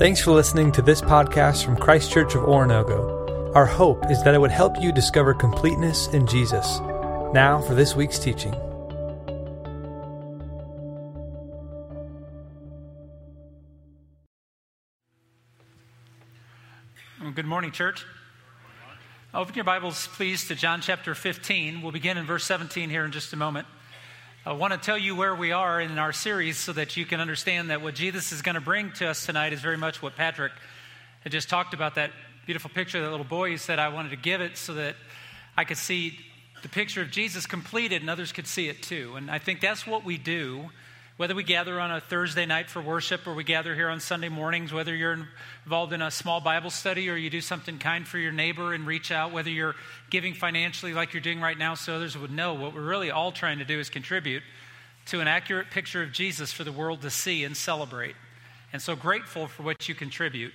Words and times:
Thanks 0.00 0.22
for 0.22 0.30
listening 0.30 0.72
to 0.72 0.80
this 0.80 1.02
podcast 1.02 1.62
from 1.62 1.76
Christ 1.76 2.10
Church 2.10 2.34
of 2.34 2.44
Oronogo. 2.44 3.54
Our 3.54 3.66
hope 3.66 4.10
is 4.10 4.22
that 4.22 4.34
it 4.34 4.40
would 4.40 4.50
help 4.50 4.80
you 4.80 4.92
discover 4.92 5.34
completeness 5.34 6.06
in 6.06 6.26
Jesus. 6.26 6.80
Now 7.34 7.60
for 7.60 7.74
this 7.74 7.94
week's 7.94 8.18
teaching. 8.18 8.52
Well, 17.20 17.32
good 17.34 17.44
morning, 17.44 17.70
church. 17.70 18.06
Open 19.34 19.54
your 19.54 19.64
Bibles, 19.64 20.06
please, 20.14 20.48
to 20.48 20.54
John 20.54 20.80
chapter 20.80 21.14
15. 21.14 21.82
We'll 21.82 21.92
begin 21.92 22.16
in 22.16 22.24
verse 22.24 22.46
17 22.46 22.88
here 22.88 23.04
in 23.04 23.12
just 23.12 23.34
a 23.34 23.36
moment. 23.36 23.66
I 24.46 24.52
want 24.52 24.72
to 24.72 24.78
tell 24.78 24.96
you 24.96 25.14
where 25.14 25.34
we 25.34 25.52
are 25.52 25.82
in 25.82 25.98
our 25.98 26.14
series 26.14 26.56
so 26.56 26.72
that 26.72 26.96
you 26.96 27.04
can 27.04 27.20
understand 27.20 27.68
that 27.68 27.82
what 27.82 27.94
Jesus 27.94 28.32
is 28.32 28.40
going 28.40 28.54
to 28.54 28.60
bring 28.62 28.90
to 28.92 29.06
us 29.06 29.26
tonight 29.26 29.52
is 29.52 29.60
very 29.60 29.76
much 29.76 30.00
what 30.00 30.16
Patrick 30.16 30.52
had 31.20 31.30
just 31.30 31.50
talked 31.50 31.74
about 31.74 31.96
that 31.96 32.10
beautiful 32.46 32.70
picture 32.70 32.96
of 32.96 33.04
that 33.04 33.10
little 33.10 33.26
boy. 33.26 33.50
He 33.50 33.58
said, 33.58 33.78
I 33.78 33.88
wanted 33.88 34.08
to 34.12 34.16
give 34.16 34.40
it 34.40 34.56
so 34.56 34.72
that 34.74 34.96
I 35.58 35.64
could 35.64 35.76
see 35.76 36.18
the 36.62 36.70
picture 36.70 37.02
of 37.02 37.10
Jesus 37.10 37.44
completed 37.44 38.00
and 38.00 38.08
others 38.08 38.32
could 38.32 38.46
see 38.46 38.70
it 38.70 38.82
too. 38.82 39.12
And 39.14 39.30
I 39.30 39.38
think 39.38 39.60
that's 39.60 39.86
what 39.86 40.06
we 40.06 40.16
do 40.16 40.70
whether 41.20 41.34
we 41.34 41.42
gather 41.42 41.78
on 41.78 41.90
a 41.90 42.00
Thursday 42.00 42.46
night 42.46 42.70
for 42.70 42.80
worship 42.80 43.26
or 43.26 43.34
we 43.34 43.44
gather 43.44 43.74
here 43.74 43.90
on 43.90 44.00
Sunday 44.00 44.30
mornings, 44.30 44.72
whether 44.72 44.96
you're 44.96 45.28
involved 45.66 45.92
in 45.92 46.00
a 46.00 46.10
small 46.10 46.40
Bible 46.40 46.70
study 46.70 47.10
or 47.10 47.14
you 47.14 47.28
do 47.28 47.42
something 47.42 47.76
kind 47.76 48.08
for 48.08 48.16
your 48.16 48.32
neighbor 48.32 48.72
and 48.72 48.86
reach 48.86 49.12
out, 49.12 49.30
whether 49.30 49.50
you're 49.50 49.74
giving 50.08 50.32
financially 50.32 50.94
like 50.94 51.12
you're 51.12 51.20
doing 51.20 51.38
right 51.38 51.58
now 51.58 51.74
so 51.74 51.94
others 51.94 52.16
would 52.16 52.30
know, 52.30 52.54
what 52.54 52.74
we're 52.74 52.80
really 52.80 53.10
all 53.10 53.32
trying 53.32 53.58
to 53.58 53.66
do 53.66 53.78
is 53.78 53.90
contribute 53.90 54.42
to 55.04 55.20
an 55.20 55.28
accurate 55.28 55.70
picture 55.70 56.02
of 56.02 56.10
Jesus 56.10 56.54
for 56.54 56.64
the 56.64 56.72
world 56.72 57.02
to 57.02 57.10
see 57.10 57.44
and 57.44 57.54
celebrate. 57.54 58.14
And 58.72 58.80
so 58.80 58.96
grateful 58.96 59.46
for 59.46 59.62
what 59.62 59.90
you 59.90 59.94
contribute. 59.94 60.54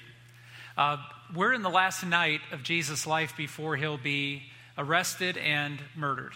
Uh, 0.76 0.98
we're 1.36 1.54
in 1.54 1.62
the 1.62 1.70
last 1.70 2.04
night 2.04 2.42
of 2.52 2.64
Jesus' 2.64 3.06
life 3.06 3.38
before 3.38 3.76
he'll 3.76 4.00
be 4.00 4.42
arrested 4.80 5.38
and 5.38 5.80
murdered. 5.96 6.34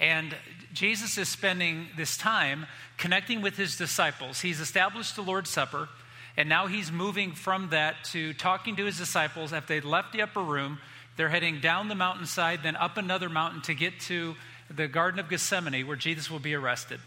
And 0.00 0.34
Jesus 0.72 1.18
is 1.18 1.28
spending 1.28 1.88
this 1.96 2.16
time 2.16 2.66
connecting 2.96 3.42
with 3.42 3.56
his 3.56 3.76
disciples. 3.76 4.40
He's 4.40 4.58
established 4.58 5.14
the 5.14 5.22
Lord's 5.22 5.50
Supper, 5.50 5.88
and 6.36 6.48
now 6.48 6.66
he's 6.66 6.90
moving 6.90 7.32
from 7.32 7.68
that 7.70 7.96
to 8.12 8.32
talking 8.32 8.76
to 8.76 8.84
his 8.86 8.96
disciples. 8.96 9.52
After 9.52 9.74
they'd 9.74 9.84
left 9.84 10.12
the 10.12 10.22
upper 10.22 10.42
room, 10.42 10.78
they're 11.16 11.28
heading 11.28 11.60
down 11.60 11.88
the 11.88 11.94
mountainside, 11.94 12.62
then 12.62 12.76
up 12.76 12.96
another 12.96 13.28
mountain 13.28 13.60
to 13.62 13.74
get 13.74 14.00
to 14.00 14.36
the 14.74 14.88
Garden 14.88 15.20
of 15.20 15.28
Gethsemane, 15.28 15.86
where 15.86 15.96
Jesus 15.96 16.30
will 16.30 16.38
be 16.38 16.54
arrested. 16.54 17.00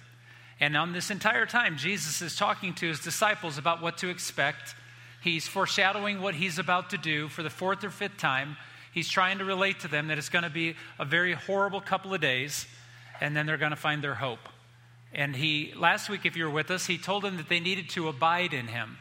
And 0.59 0.77
on 0.77 0.93
this 0.93 1.09
entire 1.09 1.47
time, 1.47 1.77
Jesus 1.77 2.21
is 2.21 2.35
talking 2.35 2.73
to 2.75 2.87
his 2.87 2.99
disciples 2.99 3.57
about 3.57 3.81
what 3.81 3.97
to 3.99 4.09
expect. 4.09 4.75
He's 5.23 5.47
foreshadowing 5.47 6.21
what 6.21 6.35
he's 6.35 6.59
about 6.59 6.91
to 6.91 6.97
do 6.97 7.27
for 7.27 7.41
the 7.41 7.49
fourth 7.49 7.83
or 7.83 7.89
fifth 7.89 8.17
time. 8.17 8.55
He's 8.93 9.09
trying 9.09 9.39
to 9.39 9.45
relate 9.45 9.79
to 9.79 9.87
them 9.87 10.09
that 10.09 10.19
it's 10.19 10.29
going 10.29 10.43
to 10.43 10.49
be 10.49 10.75
a 10.99 11.05
very 11.05 11.33
horrible 11.33 11.81
couple 11.81 12.13
of 12.13 12.21
days 12.21 12.67
and 13.23 13.37
then 13.37 13.45
they're 13.45 13.57
going 13.57 13.71
to 13.71 13.77
find 13.77 14.03
their 14.03 14.15
hope. 14.15 14.49
And 15.13 15.33
he, 15.33 15.73
last 15.77 16.09
week, 16.09 16.25
if 16.25 16.35
you 16.35 16.43
were 16.43 16.49
with 16.49 16.69
us, 16.69 16.87
he 16.87 16.97
told 16.97 17.23
them 17.23 17.37
that 17.37 17.47
they 17.47 17.61
needed 17.61 17.87
to 17.91 18.09
abide 18.09 18.53
in 18.53 18.67
him. 18.67 18.97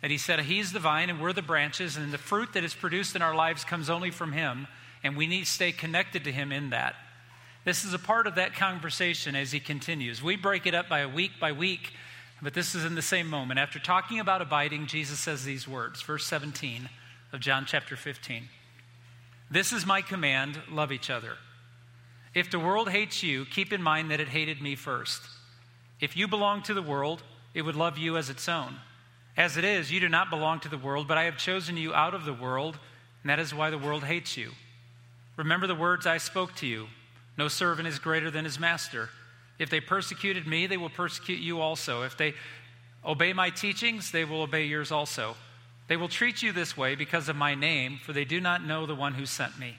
That 0.00 0.10
he 0.10 0.16
said, 0.16 0.40
He's 0.40 0.72
the 0.72 0.80
vine 0.80 1.10
and 1.10 1.20
we're 1.20 1.34
the 1.34 1.42
branches, 1.42 1.94
and 1.98 2.10
the 2.10 2.16
fruit 2.16 2.54
that 2.54 2.64
is 2.64 2.72
produced 2.72 3.14
in 3.14 3.20
our 3.20 3.34
lives 3.34 3.64
comes 3.64 3.90
only 3.90 4.10
from 4.10 4.32
him, 4.32 4.68
and 5.04 5.18
we 5.18 5.26
need 5.26 5.44
to 5.44 5.50
stay 5.50 5.70
connected 5.70 6.24
to 6.24 6.32
him 6.32 6.50
in 6.50 6.70
that. 6.70 6.94
This 7.66 7.84
is 7.84 7.92
a 7.92 7.98
part 7.98 8.26
of 8.26 8.36
that 8.36 8.54
conversation 8.54 9.36
as 9.36 9.52
he 9.52 9.60
continues. 9.60 10.22
We 10.22 10.36
break 10.36 10.66
it 10.66 10.74
up 10.74 10.88
by 10.88 11.00
a 11.00 11.08
week 11.08 11.32
by 11.38 11.52
week, 11.52 11.92
but 12.40 12.54
this 12.54 12.74
is 12.74 12.86
in 12.86 12.94
the 12.94 13.02
same 13.02 13.28
moment. 13.28 13.60
After 13.60 13.78
talking 13.78 14.18
about 14.18 14.40
abiding, 14.40 14.86
Jesus 14.86 15.18
says 15.18 15.44
these 15.44 15.68
words, 15.68 16.00
verse 16.00 16.24
17 16.24 16.88
of 17.34 17.40
John 17.40 17.66
chapter 17.66 17.96
15. 17.96 18.48
This 19.50 19.74
is 19.74 19.84
my 19.84 20.00
command 20.00 20.58
love 20.70 20.90
each 20.90 21.10
other. 21.10 21.36
If 22.38 22.52
the 22.52 22.58
world 22.60 22.88
hates 22.88 23.24
you, 23.24 23.44
keep 23.46 23.72
in 23.72 23.82
mind 23.82 24.12
that 24.12 24.20
it 24.20 24.28
hated 24.28 24.62
me 24.62 24.76
first. 24.76 25.22
If 26.00 26.16
you 26.16 26.28
belong 26.28 26.62
to 26.62 26.72
the 26.72 26.80
world, 26.80 27.24
it 27.52 27.62
would 27.62 27.74
love 27.74 27.98
you 27.98 28.16
as 28.16 28.30
its 28.30 28.48
own. 28.48 28.76
As 29.36 29.56
it 29.56 29.64
is, 29.64 29.90
you 29.90 29.98
do 29.98 30.08
not 30.08 30.30
belong 30.30 30.60
to 30.60 30.68
the 30.68 30.78
world, 30.78 31.08
but 31.08 31.18
I 31.18 31.24
have 31.24 31.36
chosen 31.36 31.76
you 31.76 31.92
out 31.92 32.14
of 32.14 32.24
the 32.24 32.32
world, 32.32 32.78
and 33.24 33.30
that 33.30 33.40
is 33.40 33.52
why 33.52 33.70
the 33.70 33.76
world 33.76 34.04
hates 34.04 34.36
you. 34.36 34.52
Remember 35.36 35.66
the 35.66 35.74
words 35.74 36.06
I 36.06 36.18
spoke 36.18 36.54
to 36.56 36.66
you 36.68 36.86
No 37.36 37.48
servant 37.48 37.88
is 37.88 37.98
greater 37.98 38.30
than 38.30 38.44
his 38.44 38.60
master. 38.60 39.08
If 39.58 39.68
they 39.68 39.80
persecuted 39.80 40.46
me, 40.46 40.68
they 40.68 40.76
will 40.76 40.90
persecute 40.90 41.40
you 41.40 41.60
also. 41.60 42.04
If 42.04 42.16
they 42.16 42.34
obey 43.04 43.32
my 43.32 43.50
teachings, 43.50 44.12
they 44.12 44.24
will 44.24 44.42
obey 44.42 44.66
yours 44.66 44.92
also. 44.92 45.34
They 45.88 45.96
will 45.96 46.08
treat 46.08 46.40
you 46.40 46.52
this 46.52 46.76
way 46.76 46.94
because 46.94 47.28
of 47.28 47.34
my 47.34 47.56
name, 47.56 47.98
for 48.00 48.12
they 48.12 48.24
do 48.24 48.40
not 48.40 48.64
know 48.64 48.86
the 48.86 48.94
one 48.94 49.14
who 49.14 49.26
sent 49.26 49.58
me. 49.58 49.74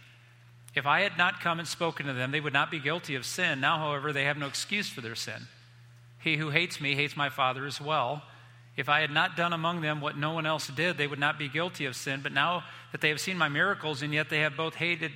If 0.75 0.85
I 0.85 1.01
had 1.01 1.17
not 1.17 1.41
come 1.41 1.59
and 1.59 1.67
spoken 1.67 2.05
to 2.05 2.13
them, 2.13 2.31
they 2.31 2.39
would 2.39 2.53
not 2.53 2.71
be 2.71 2.79
guilty 2.79 3.15
of 3.15 3.25
sin. 3.25 3.59
Now, 3.59 3.77
however, 3.79 4.13
they 4.13 4.25
have 4.25 4.37
no 4.37 4.47
excuse 4.47 4.89
for 4.89 5.01
their 5.01 5.15
sin. 5.15 5.47
He 6.19 6.37
who 6.37 6.49
hates 6.49 6.79
me 6.79 6.95
hates 6.95 7.17
my 7.17 7.29
Father 7.29 7.65
as 7.65 7.81
well. 7.81 8.23
If 8.77 8.87
I 8.87 9.01
had 9.01 9.11
not 9.11 9.35
done 9.35 9.51
among 9.51 9.81
them 9.81 9.99
what 9.99 10.17
no 10.17 10.31
one 10.31 10.45
else 10.45 10.67
did, 10.67 10.97
they 10.97 11.07
would 11.07 11.19
not 11.19 11.39
be 11.39 11.49
guilty 11.49 11.85
of 11.85 11.95
sin. 11.95 12.21
But 12.21 12.33
now 12.33 12.63
that 12.91 13.01
they 13.01 13.09
have 13.09 13.19
seen 13.19 13.37
my 13.37 13.49
miracles, 13.49 14.01
and 14.01 14.13
yet 14.13 14.29
they 14.29 14.39
have 14.39 14.55
both 14.55 14.75
hated 14.75 15.11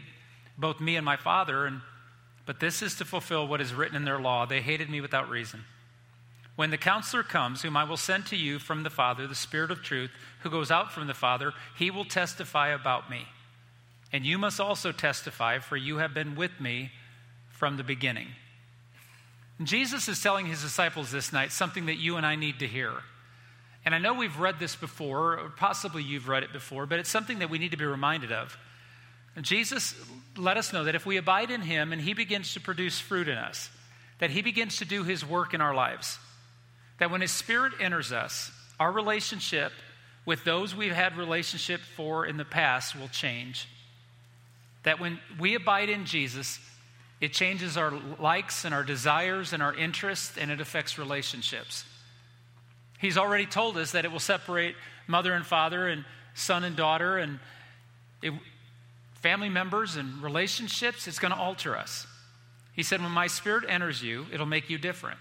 both 0.57 0.79
me 0.79 0.95
and 0.95 1.05
my 1.05 1.17
Father, 1.17 1.65
and 1.65 1.81
but 2.45 2.59
this 2.59 2.81
is 2.81 2.95
to 2.95 3.05
fulfill 3.05 3.47
what 3.47 3.61
is 3.61 3.73
written 3.73 3.95
in 3.95 4.05
their 4.05 4.19
law. 4.19 4.45
They 4.45 4.61
hated 4.61 4.89
me 4.89 5.01
without 5.01 5.29
reason. 5.29 5.63
When 6.55 6.71
the 6.71 6.77
counselor 6.77 7.23
comes, 7.23 7.61
whom 7.61 7.77
I 7.77 7.83
will 7.83 7.97
send 7.97 8.25
to 8.27 8.35
you 8.35 8.59
from 8.59 8.83
the 8.83 8.89
Father, 8.89 9.25
the 9.25 9.33
Spirit 9.33 9.71
of 9.71 9.81
truth, 9.81 10.11
who 10.41 10.49
goes 10.49 10.69
out 10.69 10.91
from 10.91 11.07
the 11.07 11.13
Father, 11.13 11.53
he 11.77 11.89
will 11.89 12.05
testify 12.05 12.69
about 12.69 13.09
me. 13.09 13.27
And 14.13 14.23
you 14.25 14.37
must 14.37 14.59
also 14.59 14.91
testify, 14.91 15.57
for 15.57 15.75
you 15.75 15.97
have 15.97 16.13
been 16.13 16.35
with 16.35 16.61
me 16.61 16.91
from 17.49 17.77
the 17.77 17.83
beginning. 17.83 18.27
Jesus 19.63 20.07
is 20.07 20.21
telling 20.21 20.45
his 20.45 20.61
disciples 20.61 21.11
this 21.11 21.33
night 21.33 21.51
something 21.51 21.87
that 21.87 21.97
you 21.97 22.17
and 22.17 22.25
I 22.25 22.35
need 22.35 22.59
to 22.59 22.67
hear. 22.67 22.91
And 23.85 23.95
I 23.95 23.97
know 23.97 24.13
we've 24.13 24.39
read 24.39 24.59
this 24.59 24.75
before, 24.75 25.39
or 25.39 25.49
possibly 25.49 26.03
you've 26.03 26.27
read 26.27 26.43
it 26.43 26.53
before, 26.53 26.85
but 26.85 26.99
it's 26.99 27.09
something 27.09 27.39
that 27.39 27.49
we 27.49 27.57
need 27.57 27.71
to 27.71 27.77
be 27.77 27.85
reminded 27.85 28.31
of. 28.31 28.57
Jesus 29.41 29.95
let 30.37 30.57
us 30.57 30.71
know 30.71 30.83
that 30.83 30.95
if 30.95 31.07
we 31.07 31.17
abide 31.17 31.49
in 31.49 31.61
him 31.61 31.91
and 31.91 31.99
he 32.01 32.13
begins 32.13 32.53
to 32.53 32.59
produce 32.59 32.99
fruit 32.99 33.27
in 33.27 33.37
us, 33.37 33.69
that 34.19 34.29
he 34.29 34.43
begins 34.43 34.77
to 34.77 34.85
do 34.85 35.03
his 35.03 35.25
work 35.25 35.55
in 35.55 35.61
our 35.61 35.73
lives, 35.73 36.19
that 36.99 37.09
when 37.09 37.21
his 37.21 37.31
spirit 37.31 37.73
enters 37.79 38.11
us, 38.11 38.51
our 38.79 38.91
relationship 38.91 39.71
with 40.25 40.43
those 40.43 40.75
we've 40.75 40.93
had 40.93 41.17
relationship 41.17 41.81
for 41.95 42.25
in 42.25 42.37
the 42.37 42.45
past 42.45 42.95
will 42.95 43.07
change 43.07 43.67
that 44.83 44.99
when 44.99 45.19
we 45.39 45.55
abide 45.55 45.89
in 45.89 46.05
Jesus, 46.05 46.59
it 47.21 47.33
changes 47.33 47.77
our 47.77 47.91
likes 48.19 48.65
and 48.65 48.73
our 48.73 48.83
desires 48.83 49.53
and 49.53 49.63
our 49.63 49.73
interests, 49.73 50.37
and 50.37 50.51
it 50.51 50.59
affects 50.59 50.97
relationships. 50.97 51.85
He's 52.99 53.17
already 53.17 53.45
told 53.45 53.77
us 53.77 53.91
that 53.91 54.05
it 54.05 54.11
will 54.11 54.19
separate 54.19 54.75
mother 55.07 55.33
and 55.33 55.45
father 55.45 55.87
and 55.87 56.05
son 56.33 56.63
and 56.63 56.75
daughter 56.75 57.17
and 57.17 57.39
it, 58.21 58.33
family 59.15 59.49
members 59.49 59.95
and 59.95 60.21
relationships. 60.21 61.07
It's 61.07 61.19
going 61.19 61.33
to 61.33 61.39
alter 61.39 61.77
us. 61.77 62.07
He 62.73 62.83
said, 62.83 63.01
When 63.01 63.11
my 63.11 63.27
spirit 63.27 63.65
enters 63.67 64.01
you, 64.01 64.25
it'll 64.31 64.45
make 64.45 64.69
you 64.69 64.77
different. 64.77 65.19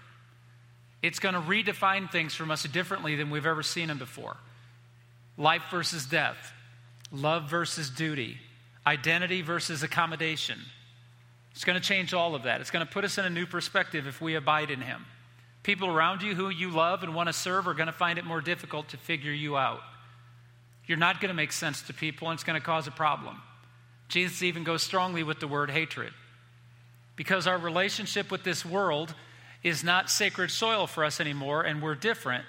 It's 1.01 1.19
going 1.19 1.35
to 1.35 1.41
redefine 1.41 2.09
things 2.09 2.33
from 2.33 2.51
us 2.51 2.63
differently 2.63 3.15
than 3.15 3.29
we've 3.29 3.45
ever 3.45 3.63
seen 3.63 3.87
them 3.89 3.97
before 3.97 4.37
life 5.37 5.63
versus 5.71 6.05
death, 6.05 6.53
love 7.11 7.49
versus 7.49 7.89
duty, 7.89 8.37
identity 8.85 9.41
versus 9.41 9.83
accommodation. 9.83 10.59
It's 11.51 11.63
going 11.63 11.79
to 11.79 11.87
change 11.87 12.13
all 12.13 12.35
of 12.35 12.43
that. 12.43 12.61
It's 12.61 12.71
going 12.71 12.85
to 12.85 12.91
put 12.91 13.05
us 13.05 13.17
in 13.17 13.25
a 13.25 13.29
new 13.29 13.45
perspective 13.45 14.07
if 14.07 14.19
we 14.21 14.35
abide 14.35 14.71
in 14.71 14.81
Him. 14.81 15.05
People 15.61 15.87
around 15.87 16.21
you 16.21 16.35
who 16.35 16.49
you 16.49 16.69
love 16.71 17.03
and 17.03 17.15
want 17.15 17.27
to 17.27 17.33
serve 17.33 17.67
are 17.67 17.73
going 17.73 17.87
to 17.87 17.93
find 17.93 18.19
it 18.19 18.25
more 18.25 18.41
difficult 18.41 18.89
to 18.89 18.97
figure 18.97 19.31
you 19.31 19.55
out. 19.55 19.79
You're 20.85 20.97
not 20.97 21.21
going 21.21 21.29
to 21.29 21.35
make 21.35 21.53
sense 21.53 21.81
to 21.83 21.93
people, 21.93 22.29
and 22.29 22.35
it's 22.35 22.43
going 22.43 22.59
to 22.59 22.65
cause 22.65 22.87
a 22.87 22.91
problem. 22.91 23.41
Jesus 24.09 24.43
even 24.43 24.63
goes 24.63 24.83
strongly 24.83 25.23
with 25.23 25.39
the 25.39 25.47
word 25.47 25.71
hatred. 25.71 26.11
Because 27.15 27.47
our 27.47 27.57
relationship 27.57 28.31
with 28.31 28.43
this 28.43 28.65
world 28.65 29.13
is 29.63 29.83
not 29.83 30.09
sacred 30.09 30.51
soil 30.51 30.87
for 30.87 31.05
us 31.05 31.21
anymore, 31.21 31.61
and 31.61 31.81
we're 31.81 31.95
different, 31.95 32.43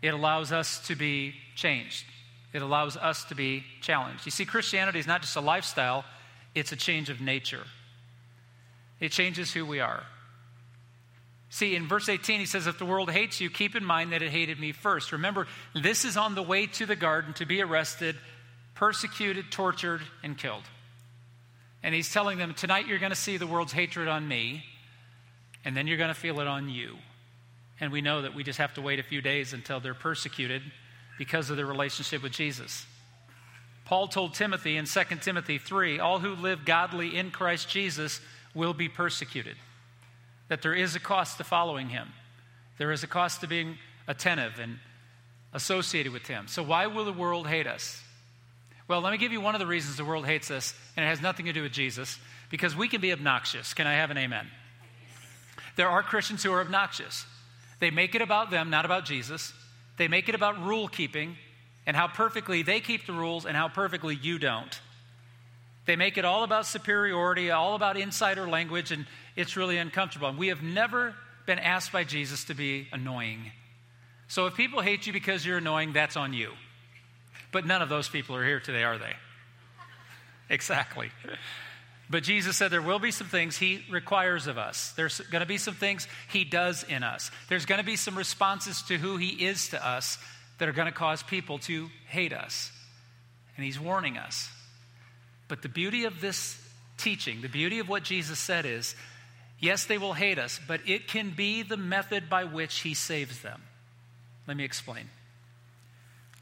it 0.00 0.14
allows 0.14 0.52
us 0.52 0.86
to 0.86 0.94
be 0.94 1.34
changed. 1.54 2.06
It 2.52 2.62
allows 2.62 2.96
us 2.96 3.24
to 3.24 3.34
be 3.34 3.64
challenged. 3.80 4.24
You 4.24 4.30
see, 4.30 4.44
Christianity 4.44 4.98
is 4.98 5.06
not 5.06 5.20
just 5.20 5.36
a 5.36 5.40
lifestyle, 5.40 6.04
it's 6.54 6.72
a 6.72 6.76
change 6.76 7.10
of 7.10 7.20
nature. 7.20 7.64
It 9.00 9.12
changes 9.12 9.52
who 9.52 9.66
we 9.66 9.80
are. 9.80 10.02
See, 11.50 11.74
in 11.74 11.88
verse 11.88 12.08
18, 12.08 12.40
he 12.40 12.46
says, 12.46 12.66
If 12.66 12.78
the 12.78 12.84
world 12.84 13.10
hates 13.10 13.40
you, 13.40 13.48
keep 13.48 13.74
in 13.74 13.84
mind 13.84 14.12
that 14.12 14.22
it 14.22 14.30
hated 14.30 14.58
me 14.60 14.72
first. 14.72 15.12
Remember, 15.12 15.46
this 15.74 16.04
is 16.04 16.16
on 16.16 16.34
the 16.34 16.42
way 16.42 16.66
to 16.66 16.86
the 16.86 16.96
garden 16.96 17.32
to 17.34 17.46
be 17.46 17.62
arrested, 17.62 18.16
persecuted, 18.74 19.50
tortured, 19.50 20.02
and 20.22 20.36
killed. 20.36 20.64
And 21.82 21.94
he's 21.94 22.12
telling 22.12 22.38
them, 22.38 22.54
Tonight 22.54 22.86
you're 22.86 22.98
going 22.98 23.10
to 23.10 23.16
see 23.16 23.36
the 23.36 23.46
world's 23.46 23.72
hatred 23.72 24.08
on 24.08 24.26
me, 24.26 24.64
and 25.64 25.76
then 25.76 25.86
you're 25.86 25.96
going 25.96 26.12
to 26.12 26.20
feel 26.20 26.40
it 26.40 26.46
on 26.46 26.68
you. 26.68 26.96
And 27.80 27.92
we 27.92 28.02
know 28.02 28.22
that 28.22 28.34
we 28.34 28.42
just 28.42 28.58
have 28.58 28.74
to 28.74 28.82
wait 28.82 28.98
a 28.98 29.04
few 29.04 29.22
days 29.22 29.52
until 29.52 29.80
they're 29.80 29.94
persecuted 29.94 30.62
because 31.18 31.50
of 31.50 31.56
their 31.56 31.66
relationship 31.66 32.22
with 32.22 32.32
Jesus. 32.32 32.86
Paul 33.84 34.08
told 34.08 34.34
Timothy 34.34 34.76
in 34.76 34.84
2 34.84 35.02
Timothy 35.20 35.58
3 35.58 35.98
all 35.98 36.20
who 36.20 36.34
live 36.34 36.64
godly 36.64 37.16
in 37.16 37.30
Christ 37.30 37.68
Jesus 37.68 38.20
will 38.54 38.74
be 38.74 38.88
persecuted. 38.88 39.56
That 40.48 40.62
there 40.62 40.74
is 40.74 40.94
a 40.94 41.00
cost 41.00 41.38
to 41.38 41.44
following 41.44 41.88
him, 41.88 42.08
there 42.78 42.92
is 42.92 43.02
a 43.02 43.06
cost 43.06 43.40
to 43.40 43.46
being 43.46 43.76
attentive 44.06 44.58
and 44.58 44.78
associated 45.52 46.12
with 46.12 46.26
him. 46.26 46.48
So, 46.48 46.62
why 46.62 46.86
will 46.86 47.04
the 47.04 47.12
world 47.12 47.46
hate 47.46 47.66
us? 47.66 48.02
Well, 48.86 49.02
let 49.02 49.12
me 49.12 49.18
give 49.18 49.32
you 49.32 49.40
one 49.40 49.54
of 49.54 49.58
the 49.58 49.66
reasons 49.66 49.96
the 49.96 50.04
world 50.04 50.24
hates 50.24 50.50
us, 50.50 50.74
and 50.96 51.04
it 51.04 51.08
has 51.08 51.20
nothing 51.20 51.44
to 51.46 51.52
do 51.52 51.62
with 51.62 51.72
Jesus, 51.72 52.18
because 52.48 52.74
we 52.74 52.88
can 52.88 53.02
be 53.02 53.12
obnoxious. 53.12 53.74
Can 53.74 53.86
I 53.86 53.94
have 53.94 54.10
an 54.10 54.16
amen? 54.16 54.46
There 55.76 55.88
are 55.88 56.02
Christians 56.02 56.42
who 56.42 56.52
are 56.52 56.60
obnoxious. 56.60 57.26
They 57.80 57.90
make 57.90 58.14
it 58.14 58.22
about 58.22 58.50
them, 58.50 58.70
not 58.70 58.86
about 58.86 59.04
Jesus. 59.04 59.52
They 59.98 60.08
make 60.08 60.28
it 60.28 60.34
about 60.34 60.64
rule 60.64 60.88
keeping 60.88 61.36
and 61.86 61.96
how 61.96 62.06
perfectly 62.06 62.62
they 62.62 62.80
keep 62.80 63.06
the 63.06 63.12
rules 63.12 63.44
and 63.44 63.56
how 63.56 63.68
perfectly 63.68 64.14
you 64.14 64.38
don't. 64.38 64.80
They 65.86 65.96
make 65.96 66.18
it 66.18 66.24
all 66.24 66.44
about 66.44 66.66
superiority, 66.66 67.50
all 67.50 67.74
about 67.74 67.96
insider 67.96 68.46
language, 68.46 68.92
and 68.92 69.06
it's 69.36 69.56
really 69.56 69.78
uncomfortable. 69.78 70.28
And 70.28 70.38
we 70.38 70.48
have 70.48 70.62
never 70.62 71.14
been 71.46 71.58
asked 71.58 71.92
by 71.92 72.04
Jesus 72.04 72.44
to 72.44 72.54
be 72.54 72.88
annoying. 72.92 73.50
So 74.28 74.46
if 74.46 74.54
people 74.54 74.82
hate 74.82 75.06
you 75.06 75.14
because 75.14 75.46
you're 75.46 75.56
annoying, 75.58 75.94
that's 75.94 76.16
on 76.16 76.34
you. 76.34 76.52
But 77.52 77.64
none 77.64 77.80
of 77.80 77.88
those 77.88 78.08
people 78.08 78.36
are 78.36 78.44
here 78.44 78.60
today, 78.60 78.84
are 78.84 78.98
they? 78.98 79.14
Exactly. 80.50 81.10
But 82.10 82.22
Jesus 82.22 82.56
said 82.56 82.70
there 82.70 82.80
will 82.80 82.98
be 82.98 83.10
some 83.10 83.26
things 83.26 83.58
He 83.58 83.84
requires 83.90 84.46
of 84.46 84.56
us. 84.56 84.92
There's 84.96 85.20
going 85.20 85.40
to 85.40 85.46
be 85.46 85.58
some 85.58 85.74
things 85.74 86.08
He 86.30 86.44
does 86.44 86.82
in 86.84 87.02
us. 87.02 87.30
There's 87.48 87.66
going 87.66 87.80
to 87.80 87.84
be 87.84 87.96
some 87.96 88.16
responses 88.16 88.82
to 88.82 88.96
who 88.96 89.16
He 89.16 89.46
is 89.46 89.68
to 89.68 89.86
us 89.86 90.18
that 90.58 90.68
are 90.68 90.72
going 90.72 90.86
to 90.86 90.92
cause 90.92 91.22
people 91.22 91.58
to 91.60 91.88
hate 92.06 92.32
us. 92.32 92.72
And 93.56 93.64
He's 93.64 93.78
warning 93.78 94.16
us. 94.16 94.48
But 95.48 95.62
the 95.62 95.68
beauty 95.68 96.04
of 96.04 96.20
this 96.20 96.58
teaching, 96.96 97.42
the 97.42 97.48
beauty 97.48 97.78
of 97.78 97.88
what 97.88 98.04
Jesus 98.04 98.38
said 98.38 98.64
is 98.64 98.94
yes, 99.60 99.84
they 99.84 99.98
will 99.98 100.12
hate 100.14 100.38
us, 100.38 100.60
but 100.66 100.80
it 100.86 101.08
can 101.08 101.30
be 101.30 101.62
the 101.62 101.76
method 101.76 102.30
by 102.30 102.44
which 102.44 102.80
He 102.80 102.94
saves 102.94 103.40
them. 103.40 103.60
Let 104.46 104.56
me 104.56 104.64
explain. 104.64 105.10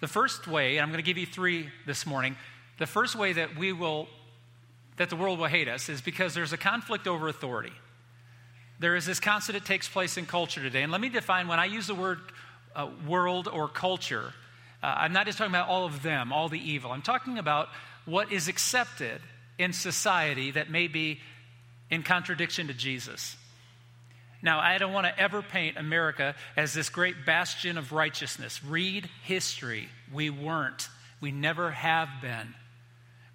The 0.00 0.08
first 0.08 0.46
way, 0.46 0.76
and 0.76 0.82
I'm 0.82 0.90
going 0.90 1.02
to 1.02 1.06
give 1.06 1.18
you 1.18 1.26
three 1.26 1.70
this 1.86 2.06
morning, 2.06 2.36
the 2.78 2.86
first 2.86 3.16
way 3.16 3.32
that 3.32 3.56
we 3.56 3.72
will 3.72 4.06
that 4.96 5.10
the 5.10 5.16
world 5.16 5.38
will 5.38 5.46
hate 5.46 5.68
us 5.68 5.88
is 5.88 6.00
because 6.00 6.34
there's 6.34 6.52
a 6.52 6.56
conflict 6.58 7.06
over 7.06 7.28
authority. 7.28 7.72
There 8.78 8.96
is 8.96 9.06
this 9.06 9.20
constant 9.20 9.58
that 9.58 9.66
takes 9.66 9.88
place 9.88 10.16
in 10.16 10.26
culture 10.26 10.60
today. 10.60 10.82
And 10.82 10.92
let 10.92 11.00
me 11.00 11.08
define 11.08 11.48
when 11.48 11.58
I 11.58 11.66
use 11.66 11.86
the 11.86 11.94
word 11.94 12.20
uh, 12.74 12.88
world 13.06 13.48
or 13.48 13.68
culture, 13.68 14.32
uh, 14.82 14.86
I'm 14.98 15.12
not 15.12 15.26
just 15.26 15.38
talking 15.38 15.52
about 15.52 15.68
all 15.68 15.86
of 15.86 16.02
them, 16.02 16.32
all 16.32 16.48
the 16.48 16.60
evil. 16.60 16.92
I'm 16.92 17.02
talking 17.02 17.38
about 17.38 17.68
what 18.04 18.30
is 18.32 18.48
accepted 18.48 19.20
in 19.58 19.72
society 19.72 20.50
that 20.52 20.70
may 20.70 20.86
be 20.86 21.20
in 21.90 22.02
contradiction 22.02 22.66
to 22.66 22.74
Jesus. 22.74 23.36
Now, 24.42 24.60
I 24.60 24.78
don't 24.78 24.92
want 24.92 25.06
to 25.06 25.18
ever 25.18 25.40
paint 25.42 25.78
America 25.78 26.34
as 26.56 26.74
this 26.74 26.88
great 26.88 27.24
bastion 27.24 27.78
of 27.78 27.92
righteousness. 27.92 28.62
Read 28.62 29.08
history. 29.24 29.88
We 30.12 30.30
weren't. 30.30 30.88
We 31.20 31.32
never 31.32 31.70
have 31.70 32.08
been. 32.20 32.54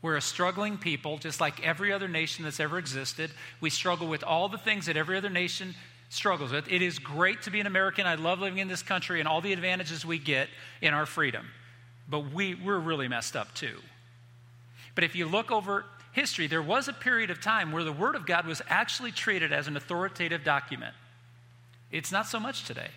We're 0.01 0.17
a 0.17 0.21
struggling 0.21 0.77
people, 0.77 1.17
just 1.17 1.39
like 1.39 1.65
every 1.65 1.91
other 1.91 2.07
nation 2.07 2.43
that's 2.43 2.59
ever 2.59 2.77
existed. 2.77 3.31
We 3.59 3.69
struggle 3.69 4.07
with 4.07 4.23
all 4.23 4.49
the 4.49 4.57
things 4.57 4.87
that 4.87 4.97
every 4.97 5.15
other 5.15 5.29
nation 5.29 5.75
struggles 6.09 6.51
with. 6.51 6.67
It 6.71 6.81
is 6.81 6.99
great 6.99 7.43
to 7.43 7.51
be 7.51 7.59
an 7.59 7.67
American. 7.67 8.07
I 8.07 8.15
love 8.15 8.39
living 8.39 8.57
in 8.57 8.67
this 8.67 8.81
country 8.83 9.19
and 9.19 9.29
all 9.29 9.41
the 9.41 9.53
advantages 9.53 10.05
we 10.05 10.17
get 10.17 10.49
in 10.81 10.93
our 10.93 11.05
freedom. 11.05 11.47
But 12.09 12.33
we, 12.33 12.55
we're 12.55 12.79
really 12.79 13.07
messed 13.07 13.35
up 13.35 13.53
too. 13.53 13.77
But 14.95 15.03
if 15.03 15.15
you 15.15 15.27
look 15.27 15.51
over 15.51 15.85
history, 16.11 16.47
there 16.47 16.61
was 16.61 16.87
a 16.87 16.93
period 16.93 17.29
of 17.29 17.39
time 17.39 17.71
where 17.71 17.83
the 17.83 17.93
Word 17.93 18.15
of 18.15 18.25
God 18.25 18.45
was 18.45 18.61
actually 18.67 19.11
treated 19.11 19.53
as 19.53 19.67
an 19.67 19.77
authoritative 19.77 20.43
document. 20.43 20.93
It's 21.91 22.11
not 22.11 22.27
so 22.27 22.39
much 22.39 22.65
today. 22.65 22.89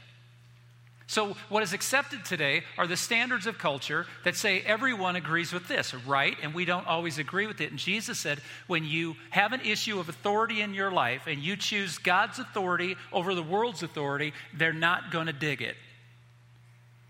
So, 1.06 1.36
what 1.50 1.62
is 1.62 1.74
accepted 1.74 2.24
today 2.24 2.62
are 2.78 2.86
the 2.86 2.96
standards 2.96 3.46
of 3.46 3.58
culture 3.58 4.06
that 4.24 4.36
say 4.36 4.60
everyone 4.60 5.16
agrees 5.16 5.52
with 5.52 5.68
this, 5.68 5.92
right? 6.06 6.34
And 6.42 6.54
we 6.54 6.64
don't 6.64 6.86
always 6.86 7.18
agree 7.18 7.46
with 7.46 7.60
it. 7.60 7.70
And 7.70 7.78
Jesus 7.78 8.18
said, 8.18 8.40
when 8.68 8.84
you 8.84 9.14
have 9.28 9.52
an 9.52 9.60
issue 9.60 10.00
of 10.00 10.08
authority 10.08 10.62
in 10.62 10.72
your 10.72 10.90
life 10.90 11.26
and 11.26 11.42
you 11.42 11.56
choose 11.56 11.98
God's 11.98 12.38
authority 12.38 12.96
over 13.12 13.34
the 13.34 13.42
world's 13.42 13.82
authority, 13.82 14.32
they're 14.54 14.72
not 14.72 15.10
going 15.10 15.26
to 15.26 15.32
dig 15.34 15.60
it. 15.60 15.76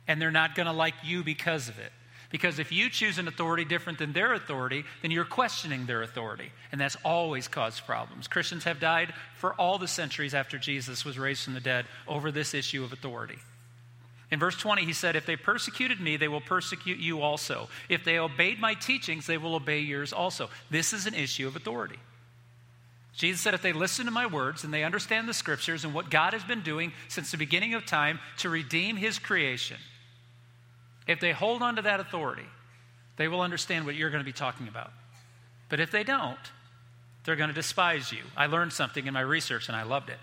And 0.08 0.20
they're 0.20 0.32
not 0.32 0.56
going 0.56 0.66
to 0.66 0.72
like 0.72 0.94
you 1.04 1.22
because 1.22 1.68
of 1.68 1.78
it. 1.78 1.92
Because 2.30 2.58
if 2.58 2.72
you 2.72 2.90
choose 2.90 3.18
an 3.18 3.28
authority 3.28 3.64
different 3.64 4.00
than 4.00 4.12
their 4.12 4.34
authority, 4.34 4.82
then 5.02 5.12
you're 5.12 5.24
questioning 5.24 5.86
their 5.86 6.02
authority. 6.02 6.50
And 6.72 6.80
that's 6.80 6.96
always 7.04 7.46
caused 7.46 7.86
problems. 7.86 8.26
Christians 8.26 8.64
have 8.64 8.80
died 8.80 9.14
for 9.36 9.54
all 9.54 9.78
the 9.78 9.86
centuries 9.86 10.34
after 10.34 10.58
Jesus 10.58 11.04
was 11.04 11.16
raised 11.16 11.44
from 11.44 11.54
the 11.54 11.60
dead 11.60 11.86
over 12.08 12.32
this 12.32 12.52
issue 12.52 12.82
of 12.82 12.92
authority. 12.92 13.38
In 14.34 14.40
verse 14.40 14.56
20, 14.56 14.84
he 14.84 14.92
said, 14.92 15.14
If 15.14 15.26
they 15.26 15.36
persecuted 15.36 16.00
me, 16.00 16.16
they 16.16 16.26
will 16.26 16.40
persecute 16.40 16.98
you 16.98 17.22
also. 17.22 17.68
If 17.88 18.02
they 18.02 18.18
obeyed 18.18 18.58
my 18.58 18.74
teachings, 18.74 19.28
they 19.28 19.38
will 19.38 19.54
obey 19.54 19.78
yours 19.78 20.12
also. 20.12 20.50
This 20.70 20.92
is 20.92 21.06
an 21.06 21.14
issue 21.14 21.46
of 21.46 21.54
authority. 21.54 22.00
Jesus 23.12 23.40
said, 23.40 23.54
If 23.54 23.62
they 23.62 23.72
listen 23.72 24.06
to 24.06 24.10
my 24.10 24.26
words 24.26 24.64
and 24.64 24.74
they 24.74 24.82
understand 24.82 25.28
the 25.28 25.34
scriptures 25.34 25.84
and 25.84 25.94
what 25.94 26.10
God 26.10 26.32
has 26.32 26.42
been 26.42 26.62
doing 26.62 26.92
since 27.06 27.30
the 27.30 27.36
beginning 27.36 27.74
of 27.74 27.86
time 27.86 28.18
to 28.38 28.50
redeem 28.50 28.96
his 28.96 29.20
creation, 29.20 29.76
if 31.06 31.20
they 31.20 31.30
hold 31.30 31.62
on 31.62 31.76
to 31.76 31.82
that 31.82 32.00
authority, 32.00 32.48
they 33.16 33.28
will 33.28 33.40
understand 33.40 33.86
what 33.86 33.94
you're 33.94 34.10
going 34.10 34.24
to 34.24 34.28
be 34.28 34.32
talking 34.32 34.66
about. 34.66 34.90
But 35.68 35.78
if 35.78 35.92
they 35.92 36.02
don't, 36.02 36.36
they're 37.22 37.36
going 37.36 37.50
to 37.50 37.54
despise 37.54 38.10
you. 38.10 38.24
I 38.36 38.46
learned 38.46 38.72
something 38.72 39.06
in 39.06 39.14
my 39.14 39.20
research 39.20 39.68
and 39.68 39.76
I 39.76 39.84
loved 39.84 40.10
it 40.10 40.18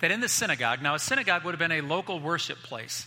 that 0.00 0.10
in 0.10 0.20
the 0.20 0.28
synagogue, 0.28 0.82
now 0.82 0.94
a 0.94 0.98
synagogue 0.98 1.44
would 1.44 1.52
have 1.52 1.58
been 1.58 1.72
a 1.72 1.80
local 1.80 2.20
worship 2.20 2.58
place. 2.58 3.06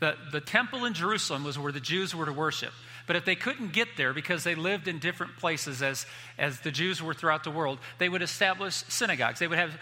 The, 0.00 0.16
the 0.32 0.40
temple 0.40 0.84
in 0.84 0.94
Jerusalem 0.94 1.44
was 1.44 1.58
where 1.58 1.72
the 1.72 1.80
Jews 1.80 2.14
were 2.14 2.26
to 2.26 2.32
worship. 2.32 2.72
But 3.06 3.16
if 3.16 3.24
they 3.24 3.34
couldn't 3.34 3.72
get 3.72 3.88
there 3.96 4.12
because 4.12 4.44
they 4.44 4.54
lived 4.54 4.88
in 4.88 4.98
different 4.98 5.36
places 5.36 5.82
as, 5.82 6.06
as 6.38 6.60
the 6.60 6.70
Jews 6.70 7.02
were 7.02 7.14
throughout 7.14 7.44
the 7.44 7.50
world, 7.50 7.78
they 7.98 8.08
would 8.08 8.22
establish 8.22 8.74
synagogues. 8.88 9.38
They 9.38 9.48
would 9.48 9.58
have 9.58 9.78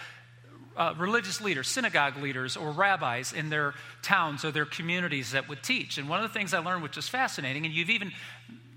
uh, 0.77 0.95
religious 0.99 1.41
leaders, 1.41 1.69
synagogue 1.69 2.17
leaders, 2.17 2.57
or 2.57 2.71
rabbis 2.71 3.33
in 3.33 3.51
their 3.51 3.75
towns 4.03 4.45
or 4.45 4.51
their 4.51 4.65
communities 4.65 5.33
that 5.33 5.49
would 5.49 5.63
teach. 5.63 5.99
And 5.99 6.09
one 6.09 6.23
of 6.23 6.31
the 6.31 6.39
things 6.39 6.55
I 6.55 6.59
learned, 6.59 6.83
which 6.83 6.97
was 6.97 7.09
fascinating, 7.09 7.67
and 7.67 7.75
you've 7.75 7.91
even 7.91 8.13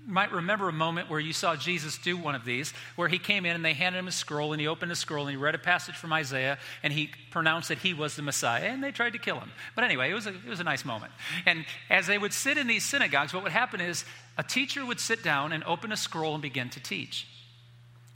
might 0.06 0.32
remember 0.32 0.68
a 0.68 0.72
moment 0.72 1.08
where 1.08 1.20
you 1.20 1.32
saw 1.32 1.56
Jesus 1.56 1.98
do 1.98 2.16
one 2.16 2.34
of 2.34 2.44
these, 2.44 2.72
where 2.96 3.08
he 3.08 3.18
came 3.18 3.46
in 3.46 3.54
and 3.54 3.64
they 3.64 3.72
handed 3.72 3.98
him 3.98 4.08
a 4.08 4.12
scroll, 4.12 4.52
and 4.52 4.60
he 4.60 4.66
opened 4.66 4.90
the 4.90 4.96
scroll 4.96 5.26
and 5.26 5.30
he 5.30 5.36
read 5.36 5.54
a 5.54 5.58
passage 5.58 5.96
from 5.96 6.12
Isaiah, 6.12 6.58
and 6.82 6.92
he 6.92 7.10
pronounced 7.30 7.68
that 7.68 7.78
he 7.78 7.94
was 7.94 8.16
the 8.16 8.22
Messiah, 8.22 8.64
and 8.64 8.82
they 8.82 8.92
tried 8.92 9.14
to 9.14 9.18
kill 9.18 9.38
him. 9.38 9.50
But 9.74 9.84
anyway, 9.84 10.10
it 10.10 10.14
was 10.14 10.26
a, 10.26 10.30
it 10.30 10.46
was 10.46 10.60
a 10.60 10.64
nice 10.64 10.84
moment. 10.84 11.12
And 11.46 11.64
as 11.90 12.06
they 12.06 12.18
would 12.18 12.32
sit 12.32 12.58
in 12.58 12.66
these 12.66 12.84
synagogues, 12.84 13.32
what 13.32 13.42
would 13.42 13.52
happen 13.52 13.80
is 13.80 14.04
a 14.36 14.42
teacher 14.42 14.84
would 14.84 15.00
sit 15.00 15.22
down 15.22 15.52
and 15.52 15.64
open 15.64 15.92
a 15.92 15.96
scroll 15.96 16.34
and 16.34 16.42
begin 16.42 16.70
to 16.70 16.80
teach. 16.80 17.26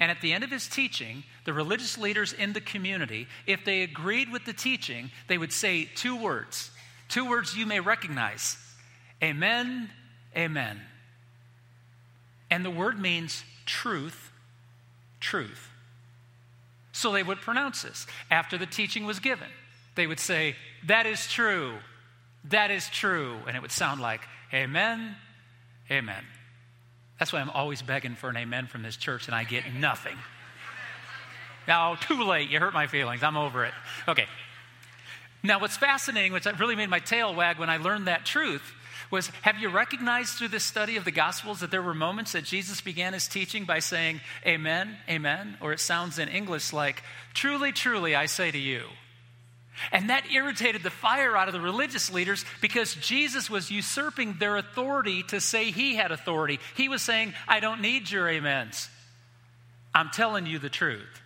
And 0.00 0.10
at 0.10 0.20
the 0.20 0.32
end 0.32 0.44
of 0.44 0.50
his 0.50 0.68
teaching, 0.68 1.24
the 1.44 1.52
religious 1.52 1.98
leaders 1.98 2.32
in 2.32 2.52
the 2.52 2.60
community, 2.60 3.26
if 3.46 3.64
they 3.64 3.82
agreed 3.82 4.30
with 4.30 4.44
the 4.44 4.52
teaching, 4.52 5.10
they 5.26 5.38
would 5.38 5.52
say 5.52 5.88
two 5.96 6.16
words. 6.16 6.70
Two 7.08 7.28
words 7.28 7.56
you 7.56 7.66
may 7.66 7.80
recognize 7.80 8.56
Amen, 9.22 9.90
Amen. 10.36 10.80
And 12.50 12.64
the 12.64 12.70
word 12.70 12.98
means 12.98 13.44
truth, 13.66 14.30
truth. 15.20 15.70
So 16.92 17.12
they 17.12 17.22
would 17.22 17.40
pronounce 17.40 17.82
this 17.82 18.06
after 18.30 18.58
the 18.58 18.66
teaching 18.66 19.04
was 19.04 19.20
given. 19.20 19.48
They 19.94 20.06
would 20.06 20.20
say, 20.20 20.56
That 20.86 21.06
is 21.06 21.26
true. 21.26 21.74
That 22.44 22.70
is 22.70 22.88
true. 22.88 23.38
And 23.46 23.56
it 23.56 23.60
would 23.60 23.72
sound 23.72 24.00
like, 24.00 24.22
Amen, 24.52 25.16
Amen. 25.90 26.24
That's 27.18 27.32
why 27.32 27.40
I'm 27.40 27.50
always 27.50 27.82
begging 27.82 28.14
for 28.14 28.28
an 28.28 28.36
amen 28.36 28.66
from 28.66 28.82
this 28.82 28.96
church 28.96 29.26
and 29.26 29.34
I 29.34 29.44
get 29.44 29.72
nothing. 29.74 30.16
Now, 31.66 31.96
too 31.96 32.22
late. 32.22 32.50
You 32.50 32.60
hurt 32.60 32.74
my 32.74 32.86
feelings. 32.86 33.22
I'm 33.22 33.36
over 33.36 33.64
it. 33.64 33.74
Okay. 34.06 34.26
Now, 35.42 35.60
what's 35.60 35.76
fascinating, 35.76 36.32
which 36.32 36.46
really 36.58 36.76
made 36.76 36.88
my 36.88 36.98
tail 36.98 37.34
wag 37.34 37.58
when 37.58 37.70
I 37.70 37.76
learned 37.76 38.06
that 38.06 38.24
truth, 38.24 38.74
was 39.10 39.28
have 39.42 39.58
you 39.58 39.68
recognized 39.68 40.36
through 40.36 40.48
this 40.48 40.64
study 40.64 40.96
of 40.96 41.04
the 41.04 41.10
Gospels 41.10 41.60
that 41.60 41.70
there 41.70 41.82
were 41.82 41.94
moments 41.94 42.32
that 42.32 42.44
Jesus 42.44 42.80
began 42.80 43.12
his 43.12 43.28
teaching 43.28 43.64
by 43.64 43.78
saying, 43.78 44.20
Amen, 44.46 44.96
Amen? 45.08 45.56
Or 45.60 45.72
it 45.72 45.80
sounds 45.80 46.18
in 46.18 46.28
English 46.28 46.72
like, 46.72 47.02
Truly, 47.34 47.72
truly, 47.72 48.14
I 48.14 48.26
say 48.26 48.50
to 48.50 48.58
you. 48.58 48.82
And 49.92 50.10
that 50.10 50.30
irritated 50.32 50.82
the 50.82 50.90
fire 50.90 51.36
out 51.36 51.48
of 51.48 51.54
the 51.54 51.60
religious 51.60 52.12
leaders 52.12 52.44
because 52.60 52.94
Jesus 52.96 53.48
was 53.48 53.70
usurping 53.70 54.34
their 54.34 54.56
authority 54.56 55.22
to 55.24 55.40
say 55.40 55.70
he 55.70 55.94
had 55.94 56.10
authority. 56.10 56.58
He 56.76 56.88
was 56.88 57.02
saying, 57.02 57.34
I 57.46 57.60
don't 57.60 57.80
need 57.80 58.10
your 58.10 58.28
amens. 58.28 58.88
I'm 59.94 60.10
telling 60.10 60.46
you 60.46 60.58
the 60.58 60.68
truth. 60.68 61.22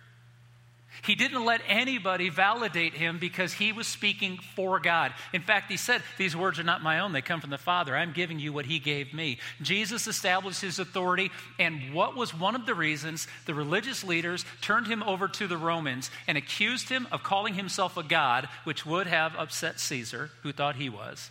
He 1.05 1.15
didn't 1.15 1.43
let 1.43 1.61
anybody 1.67 2.29
validate 2.29 2.93
him 2.93 3.19
because 3.19 3.51
he 3.51 3.73
was 3.73 3.87
speaking 3.87 4.39
for 4.55 4.79
God. 4.79 5.13
In 5.33 5.41
fact, 5.41 5.69
he 5.69 5.75
said, 5.75 6.01
These 6.17 6.35
words 6.35 6.59
are 6.59 6.63
not 6.63 6.81
my 6.81 6.99
own, 6.99 7.11
they 7.11 7.21
come 7.21 7.41
from 7.41 7.49
the 7.49 7.57
Father. 7.57 7.95
I'm 7.95 8.13
giving 8.13 8.39
you 8.39 8.53
what 8.53 8.65
he 8.65 8.79
gave 8.79 9.13
me. 9.13 9.39
Jesus 9.61 10.07
established 10.07 10.61
his 10.61 10.79
authority, 10.79 11.29
and 11.59 11.93
what 11.93 12.15
was 12.15 12.33
one 12.33 12.55
of 12.55 12.65
the 12.65 12.73
reasons 12.73 13.27
the 13.45 13.53
religious 13.53 14.05
leaders 14.05 14.45
turned 14.61 14.87
him 14.87 15.03
over 15.03 15.27
to 15.27 15.45
the 15.45 15.57
Romans 15.57 16.09
and 16.25 16.37
accused 16.37 16.87
him 16.87 17.05
of 17.11 17.21
calling 17.21 17.55
himself 17.55 17.97
a 17.97 18.03
God, 18.03 18.47
which 18.63 18.85
would 18.85 19.07
have 19.07 19.35
upset 19.35 19.81
Caesar, 19.81 20.31
who 20.41 20.53
thought 20.53 20.77
he 20.77 20.89
was. 20.89 21.29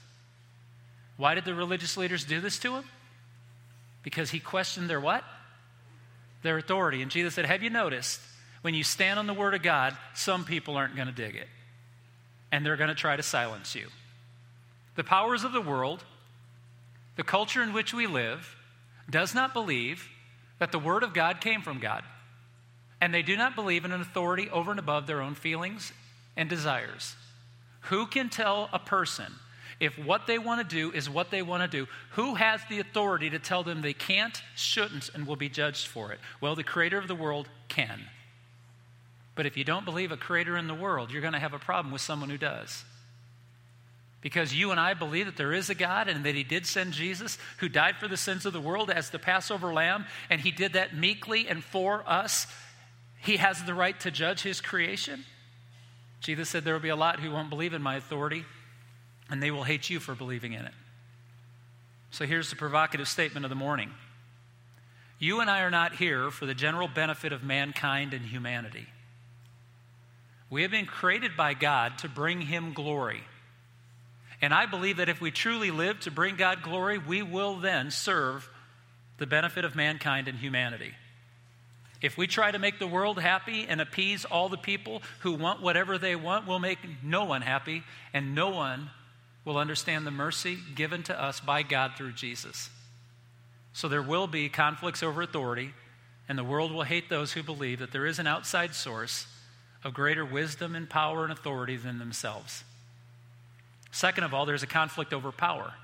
Why 1.16 1.34
did 1.34 1.46
the 1.46 1.54
religious 1.54 1.96
leaders 1.96 2.24
do 2.24 2.42
this 2.42 2.58
to 2.58 2.76
him? 2.76 2.84
Because 4.02 4.30
he 4.30 4.38
questioned 4.38 4.90
their 4.90 5.00
what? 5.00 5.24
Their 6.42 6.58
authority. 6.58 7.00
And 7.00 7.10
Jesus 7.10 7.34
said, 7.34 7.46
Have 7.46 7.62
you 7.62 7.70
noticed? 7.70 8.20
When 8.62 8.74
you 8.74 8.84
stand 8.84 9.18
on 9.18 9.26
the 9.26 9.34
Word 9.34 9.54
of 9.54 9.62
God, 9.62 9.96
some 10.14 10.44
people 10.44 10.76
aren't 10.76 10.96
going 10.96 11.08
to 11.08 11.12
dig 11.12 11.36
it. 11.36 11.48
And 12.50 12.64
they're 12.64 12.76
going 12.76 12.88
to 12.88 12.94
try 12.94 13.16
to 13.16 13.22
silence 13.22 13.74
you. 13.74 13.88
The 14.94 15.04
powers 15.04 15.44
of 15.44 15.52
the 15.52 15.60
world, 15.60 16.04
the 17.16 17.22
culture 17.22 17.62
in 17.62 17.72
which 17.72 17.92
we 17.92 18.06
live, 18.06 18.56
does 19.10 19.34
not 19.34 19.52
believe 19.52 20.08
that 20.58 20.72
the 20.72 20.78
Word 20.78 21.02
of 21.02 21.12
God 21.12 21.40
came 21.40 21.62
from 21.62 21.80
God. 21.80 22.04
And 23.00 23.12
they 23.12 23.22
do 23.22 23.36
not 23.36 23.56
believe 23.56 23.84
in 23.84 23.92
an 23.92 24.00
authority 24.00 24.48
over 24.50 24.70
and 24.70 24.78
above 24.78 25.06
their 25.06 25.20
own 25.20 25.34
feelings 25.34 25.92
and 26.36 26.48
desires. 26.48 27.16
Who 27.86 28.06
can 28.06 28.28
tell 28.28 28.68
a 28.72 28.78
person 28.78 29.34
if 29.80 29.98
what 29.98 30.28
they 30.28 30.38
want 30.38 30.60
to 30.60 30.76
do 30.76 30.92
is 30.92 31.10
what 31.10 31.32
they 31.32 31.42
want 31.42 31.68
to 31.68 31.78
do? 31.78 31.88
Who 32.12 32.36
has 32.36 32.60
the 32.68 32.78
authority 32.78 33.30
to 33.30 33.40
tell 33.40 33.64
them 33.64 33.82
they 33.82 33.92
can't, 33.92 34.40
shouldn't, 34.54 35.10
and 35.14 35.26
will 35.26 35.34
be 35.34 35.48
judged 35.48 35.88
for 35.88 36.12
it? 36.12 36.20
Well, 36.40 36.54
the 36.54 36.62
creator 36.62 36.98
of 36.98 37.08
the 37.08 37.16
world 37.16 37.48
can. 37.68 38.02
But 39.34 39.46
if 39.46 39.56
you 39.56 39.64
don't 39.64 39.84
believe 39.84 40.12
a 40.12 40.16
creator 40.16 40.56
in 40.56 40.66
the 40.66 40.74
world, 40.74 41.10
you're 41.10 41.22
going 41.22 41.32
to 41.32 41.38
have 41.38 41.54
a 41.54 41.58
problem 41.58 41.92
with 41.92 42.02
someone 42.02 42.30
who 42.30 42.38
does. 42.38 42.84
Because 44.20 44.54
you 44.54 44.70
and 44.70 44.78
I 44.78 44.94
believe 44.94 45.26
that 45.26 45.36
there 45.36 45.52
is 45.52 45.68
a 45.68 45.74
God 45.74 46.08
and 46.08 46.24
that 46.24 46.34
He 46.34 46.44
did 46.44 46.64
send 46.64 46.92
Jesus 46.92 47.38
who 47.58 47.68
died 47.68 47.96
for 47.96 48.06
the 48.06 48.16
sins 48.16 48.46
of 48.46 48.52
the 48.52 48.60
world 48.60 48.90
as 48.90 49.10
the 49.10 49.18
Passover 49.18 49.72
lamb, 49.72 50.04
and 50.30 50.40
He 50.40 50.52
did 50.52 50.74
that 50.74 50.96
meekly 50.96 51.48
and 51.48 51.64
for 51.64 52.04
us. 52.06 52.46
He 53.18 53.38
has 53.38 53.62
the 53.64 53.74
right 53.74 53.98
to 54.00 54.10
judge 54.10 54.42
His 54.42 54.60
creation. 54.60 55.24
Jesus 56.20 56.48
said 56.48 56.62
there 56.64 56.74
will 56.74 56.80
be 56.80 56.88
a 56.88 56.96
lot 56.96 57.18
who 57.18 57.32
won't 57.32 57.50
believe 57.50 57.74
in 57.74 57.82
my 57.82 57.96
authority, 57.96 58.44
and 59.28 59.42
they 59.42 59.50
will 59.50 59.64
hate 59.64 59.90
you 59.90 59.98
for 59.98 60.14
believing 60.14 60.52
in 60.52 60.64
it. 60.66 60.74
So 62.12 62.26
here's 62.26 62.50
the 62.50 62.56
provocative 62.56 63.08
statement 63.08 63.44
of 63.44 63.48
the 63.48 63.56
morning 63.56 63.90
You 65.18 65.40
and 65.40 65.50
I 65.50 65.62
are 65.62 65.70
not 65.70 65.96
here 65.96 66.30
for 66.30 66.46
the 66.46 66.54
general 66.54 66.86
benefit 66.86 67.32
of 67.32 67.42
mankind 67.42 68.14
and 68.14 68.24
humanity. 68.24 68.86
We 70.52 70.60
have 70.60 70.70
been 70.70 70.84
created 70.84 71.34
by 71.34 71.54
God 71.54 71.96
to 72.00 72.10
bring 72.10 72.42
Him 72.42 72.74
glory. 72.74 73.22
And 74.42 74.52
I 74.52 74.66
believe 74.66 74.98
that 74.98 75.08
if 75.08 75.18
we 75.18 75.30
truly 75.30 75.70
live 75.70 76.00
to 76.00 76.10
bring 76.10 76.36
God 76.36 76.62
glory, 76.62 76.98
we 76.98 77.22
will 77.22 77.56
then 77.56 77.90
serve 77.90 78.50
the 79.16 79.26
benefit 79.26 79.64
of 79.64 79.74
mankind 79.74 80.28
and 80.28 80.36
humanity. 80.36 80.92
If 82.02 82.18
we 82.18 82.26
try 82.26 82.50
to 82.50 82.58
make 82.58 82.78
the 82.78 82.86
world 82.86 83.18
happy 83.18 83.64
and 83.66 83.80
appease 83.80 84.26
all 84.26 84.50
the 84.50 84.58
people 84.58 85.00
who 85.20 85.32
want 85.32 85.62
whatever 85.62 85.96
they 85.96 86.16
want, 86.16 86.46
we'll 86.46 86.58
make 86.58 86.80
no 87.02 87.24
one 87.24 87.40
happy, 87.40 87.82
and 88.12 88.34
no 88.34 88.50
one 88.50 88.90
will 89.46 89.56
understand 89.56 90.06
the 90.06 90.10
mercy 90.10 90.58
given 90.74 91.02
to 91.04 91.18
us 91.18 91.40
by 91.40 91.62
God 91.62 91.92
through 91.96 92.12
Jesus. 92.12 92.68
So 93.72 93.88
there 93.88 94.02
will 94.02 94.26
be 94.26 94.50
conflicts 94.50 95.02
over 95.02 95.22
authority, 95.22 95.72
and 96.28 96.36
the 96.36 96.44
world 96.44 96.72
will 96.72 96.82
hate 96.82 97.08
those 97.08 97.32
who 97.32 97.42
believe 97.42 97.78
that 97.78 97.90
there 97.90 98.04
is 98.04 98.18
an 98.18 98.26
outside 98.26 98.74
source 98.74 99.26
of 99.84 99.94
greater 99.94 100.24
wisdom 100.24 100.74
and 100.74 100.88
power 100.88 101.24
and 101.24 101.32
authority 101.32 101.76
than 101.76 101.98
themselves. 101.98 102.64
Second 103.90 104.24
of 104.24 104.32
all, 104.32 104.46
there's 104.46 104.62
a 104.62 104.68
conflict 104.68 105.12
over 105.12 105.32
power. 105.32 105.74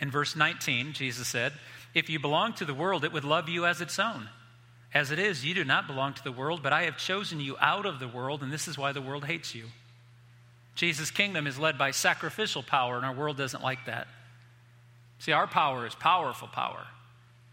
In 0.00 0.10
verse 0.10 0.34
19, 0.34 0.92
Jesus 0.94 1.28
said, 1.28 1.52
If 1.94 2.08
you 2.08 2.18
belong 2.18 2.54
to 2.54 2.64
the 2.64 2.74
world, 2.74 3.04
it 3.04 3.12
would 3.12 3.24
love 3.24 3.48
you 3.48 3.66
as 3.66 3.80
its 3.80 3.98
own. 3.98 4.28
As 4.92 5.10
it 5.10 5.18
is, 5.18 5.44
you 5.44 5.54
do 5.54 5.64
not 5.64 5.86
belong 5.86 6.14
to 6.14 6.24
the 6.24 6.32
world, 6.32 6.62
but 6.62 6.72
I 6.72 6.82
have 6.82 6.96
chosen 6.96 7.38
you 7.40 7.56
out 7.60 7.86
of 7.86 8.00
the 8.00 8.08
world, 8.08 8.42
and 8.42 8.52
this 8.52 8.66
is 8.66 8.76
why 8.76 8.92
the 8.92 9.02
world 9.02 9.24
hates 9.24 9.54
you. 9.54 9.66
Jesus' 10.74 11.10
kingdom 11.10 11.46
is 11.46 11.58
led 11.58 11.78
by 11.78 11.90
sacrificial 11.92 12.62
power, 12.62 12.96
and 12.96 13.04
our 13.04 13.14
world 13.14 13.36
doesn't 13.36 13.62
like 13.62 13.84
that. 13.86 14.08
See, 15.18 15.32
our 15.32 15.46
power 15.46 15.86
is 15.86 15.94
powerful 15.94 16.48
power. 16.48 16.86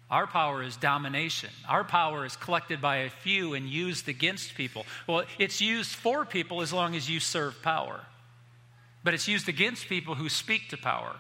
Our 0.09 0.25
power 0.25 0.63
is 0.63 0.77
domination. 0.77 1.49
Our 1.67 1.83
power 1.83 2.25
is 2.25 2.35
collected 2.37 2.81
by 2.81 2.97
a 2.97 3.09
few 3.09 3.53
and 3.53 3.67
used 3.67 4.07
against 4.07 4.55
people. 4.55 4.85
Well, 5.05 5.23
it's 5.37 5.59
used 5.59 5.91
for 5.91 6.23
people 6.23 6.61
as 6.61 6.71
long 6.71 6.95
as 6.95 7.09
you 7.09 7.19
serve 7.19 7.61
power. 7.61 8.01
But 9.03 9.13
it's 9.13 9.27
used 9.27 9.49
against 9.49 9.89
people 9.89 10.15
who 10.15 10.29
speak 10.29 10.69
to 10.69 10.77
power. 10.77 11.15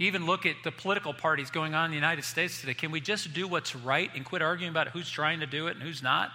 Even 0.00 0.26
look 0.26 0.44
at 0.44 0.56
the 0.64 0.72
political 0.72 1.12
parties 1.12 1.50
going 1.50 1.74
on 1.74 1.86
in 1.86 1.90
the 1.90 1.96
United 1.96 2.24
States 2.24 2.60
today. 2.60 2.74
Can 2.74 2.90
we 2.90 3.00
just 3.00 3.32
do 3.32 3.46
what's 3.46 3.74
right 3.74 4.10
and 4.14 4.24
quit 4.24 4.42
arguing 4.42 4.70
about 4.70 4.88
who's 4.88 5.10
trying 5.10 5.40
to 5.40 5.46
do 5.46 5.68
it 5.68 5.74
and 5.74 5.82
who's 5.82 6.02
not? 6.02 6.30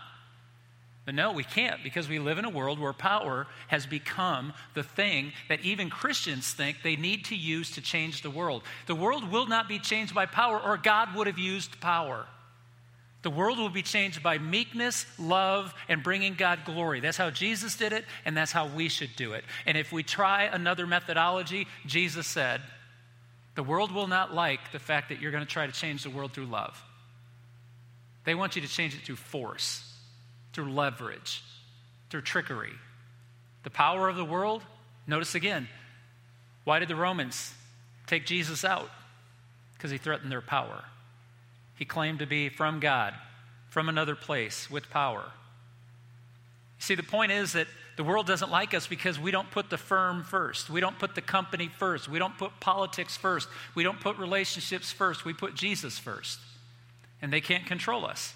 But 1.05 1.15
no, 1.15 1.33
we 1.33 1.43
can't 1.43 1.83
because 1.83 2.07
we 2.07 2.19
live 2.19 2.37
in 2.37 2.45
a 2.45 2.49
world 2.49 2.79
where 2.79 2.93
power 2.93 3.47
has 3.67 3.85
become 3.85 4.53
the 4.73 4.83
thing 4.83 5.33
that 5.49 5.59
even 5.61 5.89
Christians 5.89 6.53
think 6.53 6.77
they 6.81 6.95
need 6.95 7.25
to 7.25 7.35
use 7.35 7.71
to 7.71 7.81
change 7.81 8.21
the 8.21 8.29
world. 8.29 8.63
The 8.85 8.95
world 8.95 9.29
will 9.29 9.45
not 9.45 9.67
be 9.67 9.79
changed 9.79 10.15
by 10.15 10.25
power, 10.25 10.59
or 10.59 10.77
God 10.77 11.13
would 11.15 11.27
have 11.27 11.39
used 11.39 11.81
power. 11.81 12.25
The 13.21 13.29
world 13.29 13.57
will 13.57 13.69
be 13.69 13.81
changed 13.81 14.23
by 14.23 14.37
meekness, 14.37 15.05
love, 15.17 15.73
and 15.89 16.03
bringing 16.03 16.35
God 16.35 16.59
glory. 16.65 17.01
That's 17.01 17.17
how 17.17 17.29
Jesus 17.29 17.75
did 17.75 17.91
it, 17.91 18.05
and 18.23 18.35
that's 18.35 18.51
how 18.53 18.67
we 18.67 18.87
should 18.87 19.15
do 19.17 19.33
it. 19.33 19.43
And 19.65 19.77
if 19.77 19.91
we 19.91 20.03
try 20.03 20.43
another 20.43 20.87
methodology, 20.87 21.67
Jesus 21.85 22.27
said, 22.27 22.61
the 23.55 23.63
world 23.63 23.91
will 23.91 24.07
not 24.07 24.33
like 24.33 24.71
the 24.71 24.79
fact 24.79 25.09
that 25.09 25.21
you're 25.21 25.31
going 25.31 25.45
to 25.45 25.49
try 25.49 25.67
to 25.67 25.71
change 25.71 26.03
the 26.03 26.09
world 26.09 26.33
through 26.33 26.47
love. 26.47 26.81
They 28.23 28.35
want 28.35 28.55
you 28.55 28.61
to 28.61 28.67
change 28.67 28.95
it 28.95 29.01
through 29.01 29.17
force 29.17 29.92
through 30.53 30.71
leverage, 30.71 31.43
through 32.09 32.21
trickery. 32.21 32.73
The 33.63 33.69
power 33.69 34.07
of 34.07 34.15
the 34.15 34.25
world, 34.25 34.63
notice 35.07 35.35
again, 35.35 35.67
why 36.63 36.79
did 36.79 36.87
the 36.87 36.95
Romans 36.95 37.53
take 38.07 38.25
Jesus 38.25 38.63
out? 38.63 38.89
Because 39.73 39.91
he 39.91 39.97
threatened 39.97 40.31
their 40.31 40.41
power. 40.41 40.85
He 41.75 41.85
claimed 41.85 42.19
to 42.19 42.25
be 42.25 42.49
from 42.49 42.79
God, 42.79 43.13
from 43.69 43.89
another 43.89 44.15
place, 44.15 44.69
with 44.69 44.89
power. 44.89 45.25
See, 46.79 46.95
the 46.95 47.03
point 47.03 47.31
is 47.31 47.53
that 47.53 47.67
the 47.95 48.03
world 48.03 48.27
doesn't 48.27 48.51
like 48.51 48.73
us 48.73 48.87
because 48.87 49.19
we 49.19 49.31
don't 49.31 49.49
put 49.51 49.69
the 49.69 49.77
firm 49.77 50.23
first. 50.23 50.69
We 50.69 50.81
don't 50.81 50.97
put 50.97 51.15
the 51.15 51.21
company 51.21 51.69
first. 51.77 52.09
We 52.09 52.19
don't 52.19 52.37
put 52.37 52.59
politics 52.59 53.17
first. 53.17 53.47
We 53.75 53.83
don't 53.83 53.99
put 53.99 54.17
relationships 54.17 54.91
first. 54.91 55.25
We 55.25 55.33
put 55.33 55.55
Jesus 55.55 55.99
first. 55.99 56.39
And 57.21 57.31
they 57.31 57.41
can't 57.41 57.65
control 57.65 58.05
us 58.05 58.33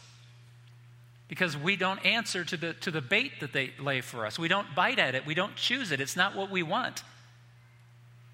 because 1.28 1.58
we 1.58 1.76
don't 1.76 2.04
answer 2.06 2.46
to 2.46 2.58
the, 2.58 2.74
to 2.76 2.92
the 2.92 3.02
bait 3.02 3.40
that 3.42 3.54
they 3.54 3.72
lay 3.80 4.02
for 4.02 4.26
us. 4.26 4.40
We 4.40 4.48
don't 4.48 4.74
bite 4.76 5.00
at 5.00 5.16
it. 5.16 5.26
We 5.26 5.34
don't 5.34 5.56
choose 5.56 5.92
it. 5.92 6.00
It's 6.00 6.16
not 6.16 6.36
what 6.36 6.50
we 6.50 6.64
want. 6.64 7.04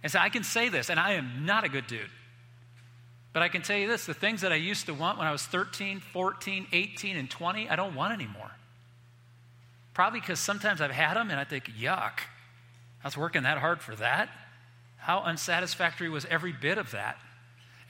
And 0.04 0.12
so 0.12 0.20
I 0.20 0.30
can 0.30 0.44
say 0.44 0.70
this, 0.70 0.90
and 0.90 1.00
I 1.00 1.14
am 1.14 1.46
not 1.46 1.64
a 1.64 1.70
good 1.70 1.88
dude. 1.88 2.10
But 3.32 3.42
I 3.42 3.50
can 3.50 3.64
tell 3.64 3.78
you 3.78 3.88
this 3.88 4.06
the 4.06 4.14
things 4.14 4.42
that 4.42 4.52
I 4.52 4.56
used 4.56 4.86
to 4.86 4.94
want 4.94 5.18
when 5.18 5.28
I 5.28 5.32
was 5.32 5.44
13, 5.44 6.00
14, 6.00 6.68
18, 6.72 7.18
and 7.18 7.30
20, 7.30 7.70
I 7.70 7.76
don't 7.76 7.96
want 7.96 8.14
anymore. 8.14 8.52
Probably 9.94 10.20
because 10.20 10.40
sometimes 10.40 10.82
I've 10.82 10.92
had 10.92 11.16
them 11.16 11.32
and 11.32 11.40
I 11.40 11.44
think, 11.44 11.72
yuck, 11.80 12.20
I 13.04 13.08
was 13.08 13.18
working 13.18 13.44
that 13.44 13.58
hard 13.58 13.82
for 13.82 13.96
that. 13.96 14.30
How 14.98 15.20
unsatisfactory 15.20 16.10
was 16.10 16.26
every 16.26 16.54
bit 16.54 16.78
of 16.78 16.92
that? 16.92 17.18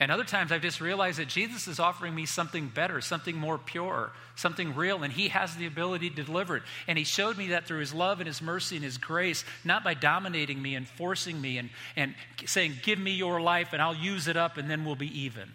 And 0.00 0.10
other 0.10 0.24
times 0.24 0.50
I've 0.50 0.62
just 0.62 0.80
realized 0.80 1.18
that 1.18 1.28
Jesus 1.28 1.68
is 1.68 1.78
offering 1.78 2.14
me 2.14 2.26
something 2.26 2.66
better, 2.66 3.00
something 3.00 3.36
more 3.36 3.58
pure, 3.58 4.10
something 4.34 4.74
real, 4.74 5.04
and 5.04 5.12
He 5.12 5.28
has 5.28 5.54
the 5.54 5.66
ability 5.66 6.10
to 6.10 6.22
deliver 6.24 6.56
it. 6.56 6.62
And 6.88 6.98
He 6.98 7.04
showed 7.04 7.38
me 7.38 7.48
that 7.48 7.66
through 7.66 7.78
His 7.78 7.94
love 7.94 8.18
and 8.18 8.26
His 8.26 8.42
mercy 8.42 8.76
and 8.76 8.84
His 8.84 8.98
grace, 8.98 9.44
not 9.64 9.84
by 9.84 9.94
dominating 9.94 10.60
me 10.60 10.74
and 10.74 10.88
forcing 10.88 11.40
me 11.40 11.58
and, 11.58 11.70
and 11.94 12.14
saying, 12.44 12.74
Give 12.82 12.98
me 12.98 13.12
your 13.12 13.40
life 13.40 13.72
and 13.72 13.80
I'll 13.80 13.94
use 13.94 14.26
it 14.26 14.36
up 14.36 14.56
and 14.56 14.68
then 14.68 14.84
we'll 14.84 14.96
be 14.96 15.20
even. 15.20 15.48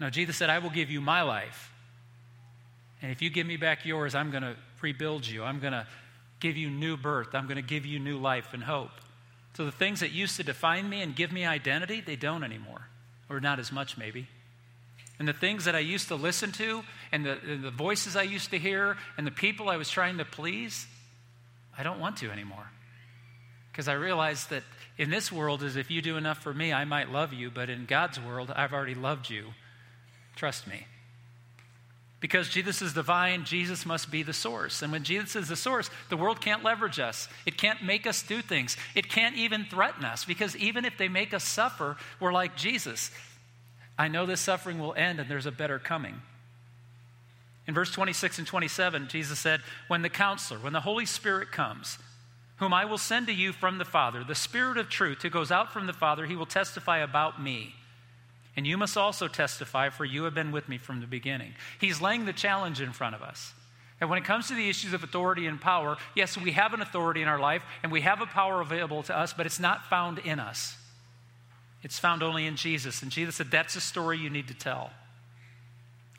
No, 0.00 0.10
Jesus 0.10 0.36
said, 0.36 0.50
I 0.50 0.58
will 0.58 0.70
give 0.70 0.90
you 0.90 1.00
my 1.00 1.22
life. 1.22 1.72
And 3.02 3.12
if 3.12 3.22
you 3.22 3.30
give 3.30 3.46
me 3.46 3.56
back 3.56 3.84
yours, 3.84 4.14
I'm 4.14 4.30
going 4.30 4.42
to 4.42 4.56
rebuild 4.82 5.26
you. 5.26 5.44
I'm 5.44 5.60
going 5.60 5.72
to 5.72 5.86
give 6.40 6.56
you 6.56 6.68
new 6.68 6.96
birth. 6.96 7.34
I'm 7.34 7.44
going 7.46 7.56
to 7.56 7.62
give 7.62 7.86
you 7.86 7.98
new 7.98 8.18
life 8.18 8.48
and 8.52 8.64
hope. 8.64 8.90
So 9.54 9.64
the 9.64 9.72
things 9.72 10.00
that 10.00 10.10
used 10.10 10.36
to 10.36 10.42
define 10.42 10.88
me 10.88 11.02
and 11.02 11.14
give 11.14 11.32
me 11.32 11.44
identity, 11.44 12.00
they 12.00 12.16
don't 12.16 12.42
anymore 12.42 12.86
or 13.30 13.40
not 13.40 13.58
as 13.58 13.72
much 13.72 13.96
maybe. 13.96 14.26
And 15.18 15.28
the 15.28 15.32
things 15.32 15.66
that 15.66 15.74
I 15.74 15.80
used 15.80 16.08
to 16.08 16.14
listen 16.14 16.50
to, 16.52 16.82
and 17.12 17.24
the, 17.24 17.36
the 17.62 17.70
voices 17.70 18.16
I 18.16 18.22
used 18.22 18.50
to 18.50 18.58
hear, 18.58 18.96
and 19.16 19.26
the 19.26 19.30
people 19.30 19.68
I 19.68 19.76
was 19.76 19.88
trying 19.88 20.18
to 20.18 20.24
please, 20.24 20.86
I 21.78 21.82
don't 21.82 22.00
want 22.00 22.16
to 22.18 22.30
anymore. 22.30 22.70
Because 23.70 23.86
I 23.86 23.92
realized 23.92 24.50
that 24.50 24.62
in 24.98 25.10
this 25.10 25.30
world, 25.30 25.62
is 25.62 25.76
if 25.76 25.90
you 25.90 26.02
do 26.02 26.16
enough 26.16 26.38
for 26.38 26.52
me, 26.52 26.72
I 26.72 26.84
might 26.84 27.10
love 27.10 27.32
you, 27.32 27.50
but 27.50 27.70
in 27.70 27.86
God's 27.86 28.18
world, 28.18 28.52
I've 28.54 28.72
already 28.72 28.94
loved 28.94 29.30
you. 29.30 29.46
Trust 30.36 30.66
me. 30.66 30.86
Because 32.20 32.50
Jesus 32.50 32.82
is 32.82 32.92
divine, 32.92 33.44
Jesus 33.44 33.86
must 33.86 34.10
be 34.10 34.22
the 34.22 34.34
source. 34.34 34.82
And 34.82 34.92
when 34.92 35.04
Jesus 35.04 35.36
is 35.36 35.48
the 35.48 35.56
source, 35.56 35.88
the 36.10 36.18
world 36.18 36.40
can't 36.40 36.62
leverage 36.62 37.00
us. 37.00 37.28
It 37.46 37.56
can't 37.56 37.82
make 37.82 38.06
us 38.06 38.22
do 38.22 38.42
things. 38.42 38.76
It 38.94 39.08
can't 39.08 39.36
even 39.36 39.64
threaten 39.64 40.04
us 40.04 40.26
because 40.26 40.54
even 40.56 40.84
if 40.84 40.98
they 40.98 41.08
make 41.08 41.32
us 41.32 41.44
suffer, 41.44 41.96
we're 42.20 42.32
like 42.32 42.56
Jesus. 42.56 43.10
I 43.98 44.08
know 44.08 44.26
this 44.26 44.40
suffering 44.40 44.78
will 44.78 44.94
end 44.94 45.18
and 45.18 45.30
there's 45.30 45.46
a 45.46 45.52
better 45.52 45.78
coming. 45.78 46.20
In 47.66 47.74
verse 47.74 47.90
26 47.90 48.38
and 48.38 48.46
27, 48.46 49.08
Jesus 49.08 49.38
said, 49.38 49.60
When 49.88 50.02
the 50.02 50.08
counselor, 50.10 50.60
when 50.60 50.72
the 50.74 50.80
Holy 50.80 51.06
Spirit 51.06 51.52
comes, 51.52 51.98
whom 52.56 52.74
I 52.74 52.84
will 52.84 52.98
send 52.98 53.28
to 53.28 53.32
you 53.32 53.52
from 53.52 53.78
the 53.78 53.84
Father, 53.86 54.24
the 54.24 54.34
Spirit 54.34 54.76
of 54.76 54.90
truth 54.90 55.22
who 55.22 55.30
goes 55.30 55.50
out 55.50 55.72
from 55.72 55.86
the 55.86 55.94
Father, 55.94 56.26
he 56.26 56.36
will 56.36 56.46
testify 56.46 56.98
about 56.98 57.42
me. 57.42 57.74
And 58.56 58.66
you 58.66 58.76
must 58.76 58.96
also 58.96 59.28
testify, 59.28 59.90
for 59.90 60.04
you 60.04 60.24
have 60.24 60.34
been 60.34 60.52
with 60.52 60.68
me 60.68 60.78
from 60.78 61.00
the 61.00 61.06
beginning. 61.06 61.54
He's 61.80 62.00
laying 62.00 62.24
the 62.24 62.32
challenge 62.32 62.80
in 62.80 62.92
front 62.92 63.14
of 63.14 63.22
us. 63.22 63.52
And 64.00 64.08
when 64.08 64.18
it 64.18 64.24
comes 64.24 64.48
to 64.48 64.54
the 64.54 64.68
issues 64.68 64.92
of 64.92 65.04
authority 65.04 65.46
and 65.46 65.60
power, 65.60 65.98
yes, 66.14 66.36
we 66.36 66.52
have 66.52 66.72
an 66.72 66.80
authority 66.80 67.22
in 67.22 67.28
our 67.28 67.38
life 67.38 67.62
and 67.82 67.92
we 67.92 68.00
have 68.00 68.20
a 68.20 68.26
power 68.26 68.60
available 68.60 69.02
to 69.04 69.16
us, 69.16 69.32
but 69.32 69.46
it's 69.46 69.60
not 69.60 69.86
found 69.86 70.18
in 70.18 70.40
us. 70.40 70.76
It's 71.82 71.98
found 71.98 72.22
only 72.22 72.46
in 72.46 72.56
Jesus. 72.56 73.02
And 73.02 73.10
Jesus 73.10 73.36
said, 73.36 73.50
That's 73.50 73.76
a 73.76 73.80
story 73.80 74.18
you 74.18 74.30
need 74.30 74.48
to 74.48 74.54
tell. 74.54 74.90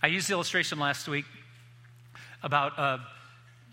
I 0.02 0.08
used 0.08 0.28
the 0.28 0.34
illustration 0.34 0.80
last 0.80 1.08
week 1.08 1.26
about. 2.44 2.78
Uh, 2.78 2.98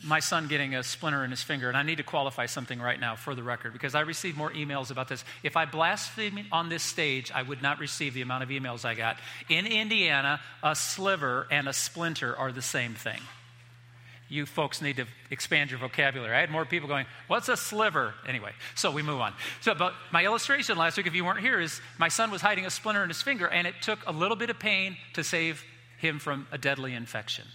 my 0.05 0.21
son 0.21 0.47
getting 0.47 0.75
a 0.75 0.83
splinter 0.83 1.25
in 1.25 1.31
his 1.31 1.43
finger, 1.43 1.69
and 1.69 1.77
I 1.77 1.83
need 1.83 1.97
to 1.97 2.05
qualify 2.05 2.47
something 2.47 2.81
right 2.81 3.01
now 3.01 3.17
for 3.17 3.35
the 3.35 3.43
record 3.43 3.73
because 3.73 3.95
I 3.95 4.01
received 4.01 4.37
more 4.37 4.53
emails 4.53 4.91
about 4.91 5.09
this. 5.09 5.25
If 5.43 5.57
I 5.57 5.65
blaspheme 5.65 6.47
on 6.53 6.69
this 6.69 6.83
stage, 6.83 7.33
I 7.35 7.43
would 7.43 7.63
not 7.63 7.81
receive 7.81 8.15
the 8.15 8.23
amount 8.23 8.45
of 8.45 8.51
emails 8.51 8.85
I 8.85 8.95
got. 8.95 9.19
In 9.49 9.67
Indiana, 9.67 10.41
a 10.63 10.77
sliver 10.77 11.47
and 11.51 11.69
a 11.69 11.73
splinter 11.73 12.37
are 12.37 12.53
the 12.53 12.63
same 12.63 12.95
thing. 12.95 13.21
You 14.29 14.45
folks 14.45 14.83
need 14.83 14.97
to 14.97 15.07
expand 15.31 15.71
your 15.71 15.81
vocabulary. 15.81 16.37
I 16.37 16.41
had 16.41 16.51
more 16.51 16.67
people 16.67 16.87
going, 16.87 17.07
What's 17.29 17.49
a 17.49 17.57
sliver? 17.57 18.15
Anyway, 18.27 18.53
so 18.75 18.91
we 18.91 19.03
move 19.03 19.21
on. 19.21 19.33
So, 19.63 19.75
but 19.75 19.95
my 20.13 20.25
illustration 20.25 20.77
last 20.77 20.99
week, 20.99 21.07
if 21.07 21.15
you 21.15 21.25
weren't 21.25 21.41
here, 21.41 21.59
is 21.59 21.81
my 21.99 22.09
son 22.09 22.31
was 22.31 22.43
hiding 22.43 22.67
a 22.67 22.71
splinter 22.71 23.03
in 23.03 23.09
his 23.09 23.23
finger, 23.23 23.47
and 23.47 23.67
it 23.67 23.75
took 23.81 23.99
a 24.07 24.13
little 24.13 24.37
bit 24.37 24.51
of 24.51 24.59
pain 24.59 24.99
to 25.15 25.25
save 25.25 25.65
him 25.97 26.19
from 26.19 26.47
a 26.53 26.59
deadly 26.59 26.95
infection. 26.95 27.47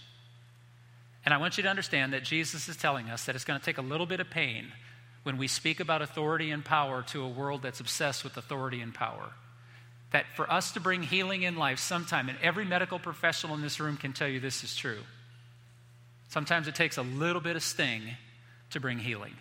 And 1.24 1.32
I 1.32 1.38
want 1.38 1.56
you 1.56 1.62
to 1.62 1.68
understand 1.68 2.12
that 2.12 2.22
Jesus 2.22 2.68
is 2.68 2.76
telling 2.76 3.08
us 3.08 3.24
that 3.24 3.34
it's 3.34 3.44
going 3.44 3.58
to 3.58 3.64
take 3.64 3.78
a 3.78 3.82
little 3.82 4.06
bit 4.06 4.20
of 4.20 4.28
pain 4.28 4.66
when 5.22 5.38
we 5.38 5.48
speak 5.48 5.80
about 5.80 6.02
authority 6.02 6.50
and 6.50 6.64
power 6.64 7.02
to 7.02 7.22
a 7.22 7.28
world 7.28 7.62
that's 7.62 7.80
obsessed 7.80 8.24
with 8.24 8.36
authority 8.36 8.80
and 8.80 8.94
power. 8.94 9.30
That 10.12 10.26
for 10.36 10.50
us 10.52 10.72
to 10.72 10.80
bring 10.80 11.02
healing 11.02 11.42
in 11.42 11.56
life 11.56 11.78
sometime, 11.78 12.28
and 12.28 12.38
every 12.42 12.64
medical 12.64 12.98
professional 12.98 13.54
in 13.54 13.62
this 13.62 13.80
room 13.80 13.96
can 13.96 14.12
tell 14.12 14.28
you 14.28 14.38
this 14.38 14.62
is 14.62 14.76
true, 14.76 15.00
sometimes 16.28 16.68
it 16.68 16.74
takes 16.74 16.98
a 16.98 17.02
little 17.02 17.40
bit 17.40 17.56
of 17.56 17.62
sting 17.62 18.02
to 18.70 18.80
bring 18.80 18.98
healing. 18.98 19.34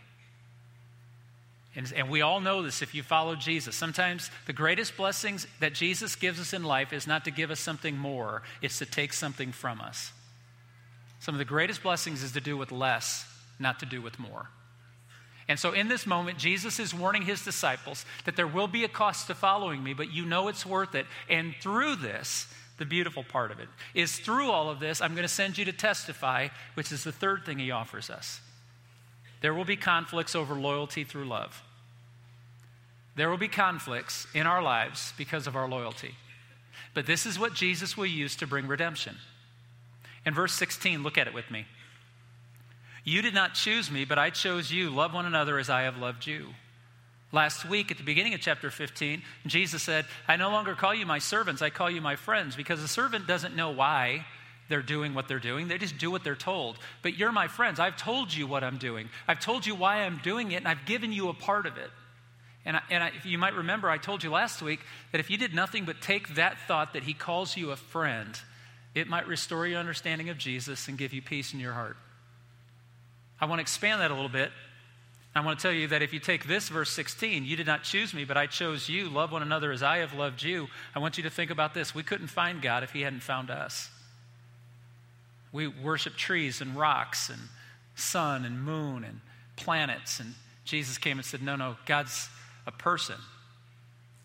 And, 1.75 1.91
and, 1.95 2.09
we 2.09 2.21
all 2.21 2.39
know 2.39 2.61
this 2.61 2.83
if 2.83 2.93
you 2.93 3.01
follow 3.01 3.35
Jesus. 3.35 3.75
Sometimes 3.75 4.29
the 4.45 4.53
greatest 4.53 4.95
blessings 4.95 5.47
that 5.59 5.73
Jesus 5.73 6.15
gives 6.15 6.39
us 6.39 6.53
in 6.53 6.63
life 6.63 6.93
is 6.93 7.07
not 7.07 7.25
to 7.25 7.31
give 7.31 7.49
us 7.49 7.59
something 7.59 7.97
more, 7.97 8.43
it's 8.61 8.77
to 8.77 8.85
take 8.85 9.11
something 9.11 9.51
from 9.51 9.81
us. 9.81 10.11
Some 11.23 11.35
of 11.35 11.39
the 11.39 11.45
greatest 11.45 11.81
blessings 11.81 12.21
is 12.21 12.33
to 12.33 12.41
do 12.41 12.57
with 12.57 12.73
less, 12.73 13.25
not 13.57 13.79
to 13.79 13.85
do 13.85 14.01
with 14.01 14.19
more. 14.19 14.49
And 15.47 15.57
so, 15.57 15.71
in 15.71 15.87
this 15.87 16.05
moment, 16.05 16.37
Jesus 16.37 16.81
is 16.81 16.93
warning 16.93 17.21
his 17.21 17.45
disciples 17.45 18.05
that 18.25 18.35
there 18.35 18.45
will 18.45 18.67
be 18.67 18.83
a 18.83 18.89
cost 18.89 19.27
to 19.27 19.33
following 19.33 19.81
me, 19.81 19.93
but 19.93 20.11
you 20.11 20.25
know 20.25 20.49
it's 20.49 20.65
worth 20.65 20.95
it. 20.95 21.05
And 21.29 21.55
through 21.61 21.95
this, 21.95 22.53
the 22.77 22.83
beautiful 22.83 23.23
part 23.23 23.51
of 23.51 23.61
it 23.61 23.69
is 23.93 24.19
through 24.19 24.51
all 24.51 24.69
of 24.69 24.81
this, 24.81 24.99
I'm 24.99 25.13
going 25.13 25.23
to 25.23 25.29
send 25.29 25.57
you 25.57 25.63
to 25.63 25.71
testify, 25.71 26.49
which 26.73 26.91
is 26.91 27.05
the 27.05 27.13
third 27.13 27.45
thing 27.45 27.57
he 27.57 27.71
offers 27.71 28.09
us. 28.09 28.41
There 29.39 29.53
will 29.53 29.63
be 29.63 29.77
conflicts 29.77 30.35
over 30.35 30.55
loyalty 30.55 31.05
through 31.05 31.29
love. 31.29 31.63
There 33.15 33.29
will 33.29 33.37
be 33.37 33.47
conflicts 33.47 34.27
in 34.33 34.45
our 34.45 34.61
lives 34.61 35.13
because 35.17 35.47
of 35.47 35.55
our 35.55 35.69
loyalty. 35.69 36.15
But 36.93 37.05
this 37.05 37.25
is 37.25 37.39
what 37.39 37.53
Jesus 37.53 37.95
will 37.95 38.07
use 38.07 38.35
to 38.35 38.45
bring 38.45 38.67
redemption. 38.67 39.15
In 40.25 40.33
verse 40.33 40.53
16, 40.53 41.03
look 41.03 41.17
at 41.17 41.27
it 41.27 41.33
with 41.33 41.49
me. 41.51 41.65
You 43.03 43.21
did 43.21 43.33
not 43.33 43.53
choose 43.53 43.91
me, 43.91 44.05
but 44.05 44.17
I 44.17 44.29
chose 44.29 44.71
you. 44.71 44.89
Love 44.89 45.13
one 45.13 45.25
another 45.25 45.59
as 45.59 45.69
I 45.69 45.83
have 45.83 45.97
loved 45.97 46.25
you. 46.25 46.47
Last 47.33 47.67
week, 47.67 47.91
at 47.91 47.97
the 47.97 48.03
beginning 48.03 48.33
of 48.33 48.41
chapter 48.41 48.69
15, 48.69 49.23
Jesus 49.47 49.81
said, 49.81 50.05
I 50.27 50.37
no 50.37 50.51
longer 50.51 50.75
call 50.75 50.93
you 50.93 51.05
my 51.05 51.19
servants, 51.19 51.61
I 51.61 51.71
call 51.71 51.89
you 51.89 51.99
my 51.99 52.15
friends, 52.15 52.55
because 52.55 52.81
a 52.81 52.87
servant 52.87 53.27
doesn't 53.27 53.55
know 53.55 53.71
why 53.71 54.25
they're 54.69 54.83
doing 54.83 55.13
what 55.13 55.27
they're 55.27 55.39
doing. 55.39 55.67
They 55.67 55.77
just 55.77 55.97
do 55.97 56.11
what 56.11 56.23
they're 56.23 56.35
told. 56.35 56.77
But 57.01 57.17
you're 57.17 57.31
my 57.31 57.47
friends. 57.47 57.79
I've 57.79 57.97
told 57.97 58.33
you 58.33 58.47
what 58.47 58.63
I'm 58.63 58.77
doing, 58.77 59.09
I've 59.27 59.39
told 59.39 59.65
you 59.65 59.75
why 59.75 60.03
I'm 60.03 60.19
doing 60.23 60.51
it, 60.51 60.57
and 60.57 60.67
I've 60.67 60.85
given 60.85 61.11
you 61.11 61.29
a 61.29 61.33
part 61.33 61.65
of 61.65 61.77
it. 61.77 61.89
And, 62.65 62.77
I, 62.77 62.81
and 62.89 63.03
I, 63.03 63.11
you 63.25 63.37
might 63.37 63.55
remember, 63.55 63.89
I 63.89 63.97
told 63.97 64.23
you 64.23 64.29
last 64.29 64.61
week 64.61 64.79
that 65.11 65.19
if 65.19 65.29
you 65.29 65.37
did 65.37 65.53
nothing 65.53 65.83
but 65.83 66.01
take 66.01 66.35
that 66.35 66.57
thought 66.67 66.93
that 66.93 67.03
He 67.03 67.13
calls 67.13 67.57
you 67.57 67.71
a 67.71 67.75
friend, 67.75 68.39
it 68.95 69.07
might 69.07 69.27
restore 69.27 69.65
your 69.65 69.79
understanding 69.79 70.29
of 70.29 70.37
Jesus 70.37 70.87
and 70.87 70.97
give 70.97 71.13
you 71.13 71.21
peace 71.21 71.53
in 71.53 71.59
your 71.59 71.73
heart. 71.73 71.97
I 73.41 73.45
want 73.45 73.59
to 73.59 73.63
expand 73.63 74.01
that 74.01 74.11
a 74.11 74.13
little 74.13 74.29
bit. 74.29 74.51
I 75.35 75.41
want 75.41 75.57
to 75.57 75.63
tell 75.63 75.71
you 75.71 75.87
that 75.87 76.03
if 76.03 76.13
you 76.13 76.19
take 76.19 76.45
this 76.45 76.69
verse 76.69 76.91
16, 76.91 77.43
you 77.43 77.55
did 77.55 77.65
not 77.65 77.83
choose 77.83 78.13
me, 78.13 78.23
but 78.23 78.37
I 78.37 78.45
chose 78.45 78.87
you. 78.87 79.09
Love 79.09 79.31
one 79.31 79.41
another 79.41 79.71
as 79.71 79.81
I 79.81 79.97
have 79.97 80.13
loved 80.13 80.43
you. 80.43 80.67
I 80.95 80.99
want 80.99 81.17
you 81.17 81.23
to 81.23 81.29
think 81.31 81.49
about 81.49 81.73
this. 81.73 81.95
We 81.95 82.03
couldn't 82.03 82.27
find 82.27 82.61
God 82.61 82.83
if 82.83 82.91
He 82.91 83.01
hadn't 83.01 83.23
found 83.23 83.49
us. 83.49 83.89
We 85.51 85.67
worship 85.67 86.15
trees 86.15 86.61
and 86.61 86.75
rocks 86.75 87.29
and 87.29 87.39
sun 87.95 88.45
and 88.45 88.61
moon 88.61 89.03
and 89.03 89.21
planets. 89.55 90.19
And 90.19 90.35
Jesus 90.65 90.99
came 90.99 91.17
and 91.17 91.25
said, 91.25 91.41
No, 91.41 91.55
no, 91.55 91.77
God's 91.87 92.29
a 92.67 92.71
person. 92.71 93.15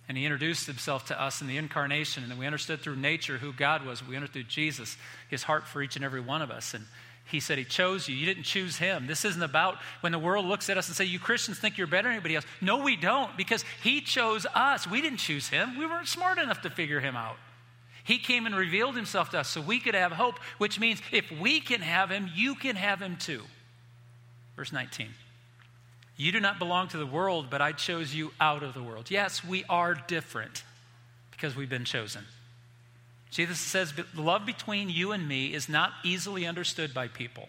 And 0.09 0.17
he 0.17 0.25
introduced 0.25 0.67
himself 0.67 1.07
to 1.07 1.21
us 1.21 1.43
in 1.43 1.47
the 1.47 1.59
incarnation. 1.59 2.23
And 2.23 2.33
then 2.33 2.39
we 2.39 2.47
understood 2.47 2.81
through 2.81 2.97
nature 2.97 3.39
who 3.39 3.53
God 3.53 3.85
was. 3.85 4.07
We 4.07 4.17
understood 4.17 4.45
through 4.45 4.51
Jesus, 4.51 4.97
his 5.29 5.43
heart 5.43 5.67
for 5.67 5.83
each 5.83 5.97
and 5.97 6.05
every 6.05 6.21
one 6.21 6.41
of 6.41 6.51
us. 6.51 6.73
And 6.73 6.87
he 7.27 7.41
said 7.41 7.59
he 7.59 7.65
chose 7.65 8.09
you. 8.09 8.17
You 8.17 8.25
didn't 8.25 8.45
choose 8.45 8.79
him. 8.79 9.07
This 9.07 9.27
isn't 9.27 9.43
about 9.43 9.77
when 10.01 10.13
the 10.13 10.19
world 10.19 10.47
looks 10.47 10.71
at 10.71 10.79
us 10.79 10.89
and 10.89 10.97
say, 10.97 11.05
you 11.05 11.19
Christians 11.19 11.59
think 11.59 11.77
you're 11.77 11.87
better 11.87 12.09
than 12.09 12.15
anybody 12.15 12.37
else. 12.37 12.47
No, 12.63 12.83
we 12.83 12.97
don't, 12.97 13.37
because 13.37 13.67
he 13.83 14.01
chose 14.01 14.47
us. 14.55 14.89
We 14.89 15.03
didn't 15.03 15.19
choose 15.19 15.49
him. 15.49 15.79
We 15.79 15.85
weren't 15.85 16.09
smart 16.09 16.39
enough 16.39 16.63
to 16.63 16.71
figure 16.71 17.01
him 17.01 17.17
out. 17.17 17.37
He 18.03 18.19
came 18.19 18.47
and 18.47 18.57
revealed 18.57 18.97
himself 18.97 19.29
to 19.31 19.41
us 19.41 19.49
so 19.49 19.61
we 19.61 19.79
could 19.79 19.95
have 19.95 20.13
hope, 20.13 20.39
which 20.57 20.81
means 20.81 21.03
if 21.13 21.31
we 21.31 21.61
can 21.61 21.83
have 21.83 22.09
him, 22.09 22.31
you 22.35 22.55
can 22.55 22.77
have 22.77 23.03
him 23.03 23.19
too. 23.19 23.43
Verse 24.57 24.73
19. 24.73 25.09
You 26.19 26.33
do 26.33 26.41
not 26.41 26.59
belong 26.59 26.89
to 26.89 26.99
the 26.99 27.07
world, 27.07 27.47
but 27.49 27.63
I 27.63 27.71
chose 27.71 28.13
you 28.13 28.33
out 28.41 28.65
of 28.65 28.75
the 28.75 28.83
world. 28.83 29.09
Yes, 29.09 29.45
we 29.45 29.65
are 29.71 29.95
different 29.95 30.65
because 31.31 31.55
we've 31.55 31.71
been 31.71 31.85
chosen. 31.85 32.25
Jesus 33.31 33.59
says, 33.61 33.95
love 34.17 34.45
between 34.45 34.91
you 34.91 35.13
and 35.13 35.29
me 35.29 35.55
is 35.55 35.69
not 35.69 35.93
easily 36.05 36.45
understood 36.45 36.93
by 36.93 37.07
people. 37.07 37.49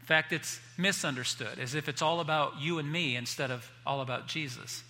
In 0.00 0.06
fact, 0.06 0.32
it's 0.32 0.60
misunderstood, 0.78 1.58
as 1.58 1.74
if 1.74 1.88
it's 1.88 2.00
all 2.00 2.20
about 2.20 2.58
you 2.58 2.78
and 2.78 2.90
me 2.90 3.16
instead 3.16 3.50
of 3.50 3.70
all 3.86 4.00
about 4.00 4.28
Jesus. 4.28 4.82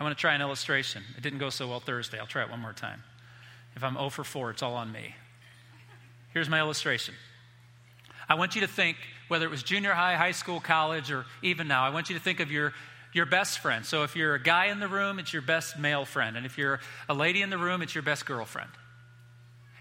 I 0.00 0.02
want 0.02 0.16
to 0.16 0.20
try 0.20 0.34
an 0.34 0.40
illustration. 0.40 1.02
It 1.16 1.22
didn't 1.22 1.40
go 1.40 1.50
so 1.50 1.68
well 1.68 1.80
Thursday. 1.80 2.18
I'll 2.18 2.26
try 2.26 2.42
it 2.42 2.50
one 2.50 2.60
more 2.60 2.72
time. 2.72 3.02
If 3.76 3.84
I'm 3.84 3.94
0 3.94 4.08
for 4.10 4.24
4, 4.24 4.50
it's 4.50 4.62
all 4.62 4.74
on 4.74 4.90
me. 4.90 5.14
Here's 6.32 6.48
my 6.48 6.58
illustration. 6.58 7.14
I 8.28 8.34
want 8.34 8.54
you 8.54 8.62
to 8.62 8.66
think 8.66 8.96
whether 9.32 9.46
it 9.46 9.50
was 9.50 9.62
junior 9.62 9.94
high, 9.94 10.14
high 10.14 10.32
school, 10.32 10.60
college, 10.60 11.10
or 11.10 11.24
even 11.40 11.66
now, 11.66 11.84
I 11.84 11.88
want 11.88 12.10
you 12.10 12.18
to 12.18 12.22
think 12.22 12.38
of 12.40 12.52
your, 12.52 12.74
your 13.14 13.24
best 13.24 13.60
friend. 13.60 13.82
So 13.82 14.02
if 14.02 14.14
you're 14.14 14.34
a 14.34 14.42
guy 14.42 14.66
in 14.66 14.78
the 14.78 14.88
room, 14.88 15.18
it's 15.18 15.32
your 15.32 15.40
best 15.40 15.78
male 15.78 16.04
friend. 16.04 16.36
And 16.36 16.44
if 16.44 16.58
you're 16.58 16.80
a 17.08 17.14
lady 17.14 17.40
in 17.40 17.48
the 17.48 17.56
room, 17.56 17.80
it's 17.80 17.94
your 17.94 18.02
best 18.02 18.26
girlfriend. 18.26 18.68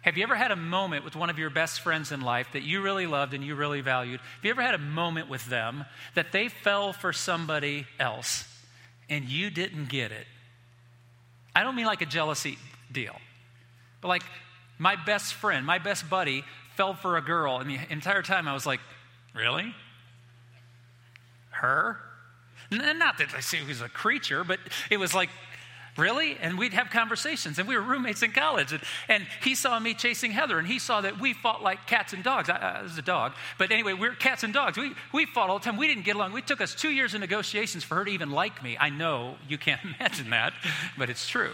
Have 0.03 0.15
you 0.15 0.23
ever 0.23 0.37
had 0.37 0.51
a 0.51 0.55
moment 0.55 1.03
with 1.03 1.17
one 1.17 1.29
of 1.29 1.37
your 1.37 1.49
best 1.49 1.81
friends 1.81 2.13
in 2.13 2.21
life 2.21 2.47
that 2.53 2.63
you 2.63 2.81
really 2.81 3.07
loved 3.07 3.33
and 3.33 3.43
you 3.43 3.55
really 3.55 3.81
valued? 3.81 4.21
Have 4.21 4.45
you 4.45 4.51
ever 4.51 4.61
had 4.61 4.73
a 4.73 4.77
moment 4.77 5.29
with 5.29 5.45
them 5.47 5.83
that 6.15 6.31
they 6.31 6.47
fell 6.47 6.93
for 6.93 7.11
somebody 7.11 7.85
else 7.99 8.45
and 9.09 9.25
you 9.25 9.49
didn't 9.49 9.89
get 9.89 10.13
it? 10.13 10.27
I 11.53 11.63
don't 11.63 11.75
mean 11.75 11.87
like 11.87 12.01
a 12.01 12.05
jealousy 12.05 12.57
deal, 12.89 13.17
but 13.99 14.07
like 14.07 14.23
my 14.79 14.95
best 14.95 15.33
friend, 15.33 15.65
my 15.65 15.77
best 15.77 16.09
buddy 16.09 16.45
fell 16.77 16.93
for 16.93 17.17
a 17.17 17.21
girl, 17.21 17.57
and 17.57 17.69
the 17.69 17.77
entire 17.89 18.21
time 18.21 18.47
I 18.47 18.53
was 18.53 18.65
like, 18.65 18.79
Really? 19.33 19.73
Her? 21.51 21.97
Not 22.71 23.17
that 23.17 23.33
I 23.35 23.41
say 23.41 23.57
he 23.57 23.67
was 23.67 23.81
a 23.81 23.89
creature, 23.89 24.43
but 24.43 24.59
it 24.89 24.97
was 24.97 25.13
like, 25.13 25.29
really? 25.97 26.37
And 26.41 26.57
we'd 26.57 26.73
have 26.73 26.89
conversations, 26.89 27.59
and 27.59 27.67
we 27.67 27.75
were 27.75 27.81
roommates 27.81 28.23
in 28.23 28.31
college. 28.31 28.71
And, 28.71 28.81
and 29.09 29.27
he 29.43 29.55
saw 29.55 29.77
me 29.79 29.93
chasing 29.93 30.31
Heather, 30.31 30.57
and 30.57 30.67
he 30.67 30.79
saw 30.79 31.01
that 31.01 31.19
we 31.19 31.33
fought 31.33 31.61
like 31.61 31.85
cats 31.85 32.13
and 32.13 32.23
dogs. 32.23 32.49
I, 32.49 32.55
I 32.55 32.81
was 32.83 32.97
a 32.97 33.01
dog. 33.01 33.33
But 33.57 33.71
anyway, 33.71 33.93
we 33.93 34.07
are 34.07 34.15
cats 34.15 34.43
and 34.43 34.53
dogs. 34.53 34.77
We, 34.77 34.93
we 35.13 35.25
fought 35.25 35.49
all 35.49 35.59
the 35.59 35.65
time. 35.65 35.77
We 35.77 35.87
didn't 35.87 36.05
get 36.05 36.15
along. 36.15 36.37
It 36.37 36.47
took 36.47 36.61
us 36.61 36.73
two 36.73 36.91
years 36.91 37.13
of 37.13 37.19
negotiations 37.19 37.83
for 37.83 37.95
her 37.95 38.05
to 38.05 38.11
even 38.11 38.31
like 38.31 38.63
me. 38.63 38.77
I 38.79 38.89
know 38.89 39.35
you 39.47 39.57
can't 39.57 39.81
imagine 39.99 40.29
that, 40.29 40.53
but 40.97 41.09
it's 41.09 41.27
true. 41.27 41.53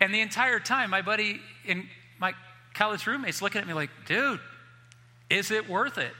And 0.00 0.12
the 0.12 0.20
entire 0.20 0.58
time, 0.58 0.90
my 0.90 1.02
buddy 1.02 1.40
in 1.64 1.88
my 2.18 2.34
college 2.74 3.06
roommate's 3.06 3.42
looking 3.42 3.60
at 3.60 3.66
me 3.66 3.74
like, 3.74 3.90
dude, 4.06 4.40
is 5.32 5.50
it 5.50 5.68
worth 5.68 5.98
it? 5.98 6.12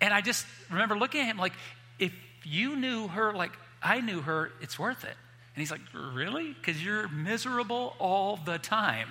And 0.00 0.12
I 0.12 0.20
just 0.20 0.46
remember 0.70 0.96
looking 0.96 1.22
at 1.22 1.26
him 1.26 1.38
like, 1.38 1.54
if 1.98 2.12
you 2.44 2.76
knew 2.76 3.08
her 3.08 3.32
like 3.32 3.52
I 3.82 4.00
knew 4.00 4.20
her, 4.20 4.52
it's 4.60 4.78
worth 4.78 5.04
it. 5.04 5.16
And 5.54 5.60
he's 5.60 5.70
like, 5.70 5.80
Really? 5.94 6.52
Because 6.52 6.82
you're 6.84 7.08
miserable 7.08 7.96
all 7.98 8.36
the 8.36 8.58
time. 8.58 9.08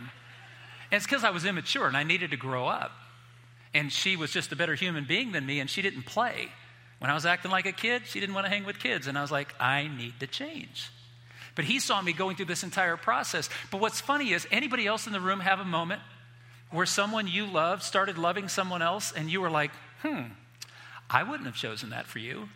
And 0.92 0.98
it's 0.98 1.06
because 1.06 1.24
I 1.24 1.32
was 1.32 1.46
immature 1.46 1.88
and 1.88 1.98
I 1.98 2.04
needed 2.04 2.32
to 2.32 2.38
grow 2.38 2.68
up. 2.68 2.92
And 3.74 3.92
she 3.92 4.16
was 4.16 4.32
just 4.32 4.52
a 4.52 4.56
better 4.56 4.76
human 4.76 5.06
being 5.06 5.32
than 5.32 5.46
me, 5.46 5.62
and 5.62 5.70
she 5.70 5.82
didn't 5.82 6.06
play. 6.06 6.50
When 7.00 7.10
I 7.10 7.14
was 7.14 7.26
acting 7.26 7.52
like 7.52 7.66
a 7.66 7.72
kid, 7.72 8.04
she 8.06 8.20
didn't 8.20 8.36
want 8.36 8.46
to 8.46 8.50
hang 8.50 8.66
with 8.66 8.80
kids. 8.80 9.08
And 9.08 9.18
I 9.18 9.22
was 9.22 9.32
like, 9.32 9.56
I 9.62 9.88
need 9.88 10.20
to 10.20 10.28
change. 10.28 10.92
But 11.56 11.64
he 11.64 11.80
saw 11.80 12.02
me 12.02 12.12
going 12.12 12.36
through 12.36 12.48
this 12.48 12.64
entire 12.64 12.98
process. 12.98 13.50
But 13.72 13.80
what's 13.80 14.02
funny 14.02 14.34
is, 14.34 14.46
anybody 14.52 14.88
else 14.88 15.08
in 15.08 15.14
the 15.14 15.22
room 15.22 15.40
have 15.40 15.62
a 15.62 15.66
moment 15.66 16.02
where 16.72 16.86
someone 16.86 17.28
you 17.28 17.46
loved 17.46 17.84
started 17.84 18.18
loving 18.18 18.48
someone 18.48 18.82
else, 18.82 19.12
and 19.12 19.30
you 19.30 19.42
were 19.42 19.50
like, 19.50 19.72
hmm, 20.02 20.24
I 21.10 21.24
wouldn't 21.24 21.46
have 21.46 21.56
chosen 21.56 21.90
that 21.92 22.08
for 22.08 22.20
you. 22.20 22.50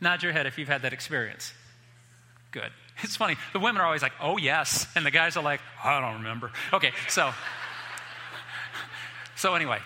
Nod 0.00 0.22
your 0.22 0.32
head 0.32 0.46
if 0.46 0.58
you've 0.58 0.68
had 0.68 0.82
that 0.82 0.92
experience. 0.92 1.52
Good. 2.50 2.70
It's 3.02 3.16
funny. 3.16 3.36
The 3.54 3.58
women 3.60 3.80
are 3.80 3.86
always 3.86 4.02
like, 4.02 4.12
oh, 4.20 4.36
yes. 4.36 4.86
And 4.94 5.06
the 5.06 5.10
guys 5.10 5.38
are 5.38 5.42
like, 5.42 5.62
I 5.82 6.02
don't 6.02 6.18
remember. 6.18 6.52
Okay, 6.72 6.92
so. 7.08 7.32
So, 9.36 9.54
anyway, 9.54 9.78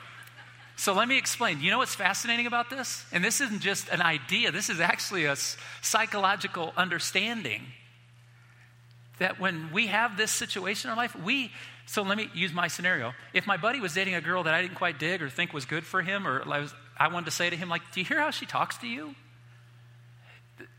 so 0.74 0.94
let 0.94 1.06
me 1.06 1.16
explain. 1.16 1.60
You 1.60 1.70
know 1.70 1.78
what's 1.78 1.94
fascinating 1.94 2.48
about 2.48 2.70
this? 2.70 3.04
And 3.12 3.24
this 3.24 3.40
isn't 3.40 3.60
just 3.60 3.88
an 3.88 4.02
idea, 4.02 4.50
this 4.50 4.68
is 4.68 4.80
actually 4.80 5.26
a 5.26 5.36
psychological 5.80 6.72
understanding 6.76 7.62
that 9.20 9.38
when 9.38 9.70
we 9.72 9.86
have 9.86 10.16
this 10.16 10.32
situation 10.32 10.88
in 10.88 10.90
our 10.90 10.96
life, 10.96 11.14
we. 11.14 11.52
So 11.86 12.02
let 12.02 12.16
me 12.16 12.30
use 12.34 12.52
my 12.52 12.68
scenario. 12.68 13.12
If 13.32 13.46
my 13.46 13.56
buddy 13.56 13.80
was 13.80 13.94
dating 13.94 14.14
a 14.14 14.20
girl 14.20 14.42
that 14.44 14.54
I 14.54 14.62
didn't 14.62 14.76
quite 14.76 14.98
dig 14.98 15.22
or 15.22 15.28
think 15.28 15.52
was 15.52 15.64
good 15.64 15.84
for 15.84 16.02
him, 16.02 16.26
or 16.26 16.42
I, 16.50 16.60
was, 16.60 16.74
I 16.96 17.08
wanted 17.08 17.26
to 17.26 17.30
say 17.30 17.50
to 17.50 17.56
him, 17.56 17.68
like, 17.68 17.82
do 17.92 18.00
you 18.00 18.06
hear 18.06 18.18
how 18.18 18.30
she 18.30 18.46
talks 18.46 18.78
to 18.78 18.86
you? 18.86 19.14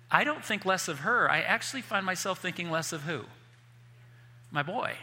I 0.09 0.23
don't 0.23 0.43
think 0.43 0.65
less 0.65 0.87
of 0.87 0.99
her. 0.99 1.29
I 1.29 1.41
actually 1.41 1.81
find 1.81 2.05
myself 2.05 2.39
thinking 2.39 2.71
less 2.71 2.91
of 2.91 3.03
who? 3.03 3.25
My 4.51 4.63
boy. 4.63 4.93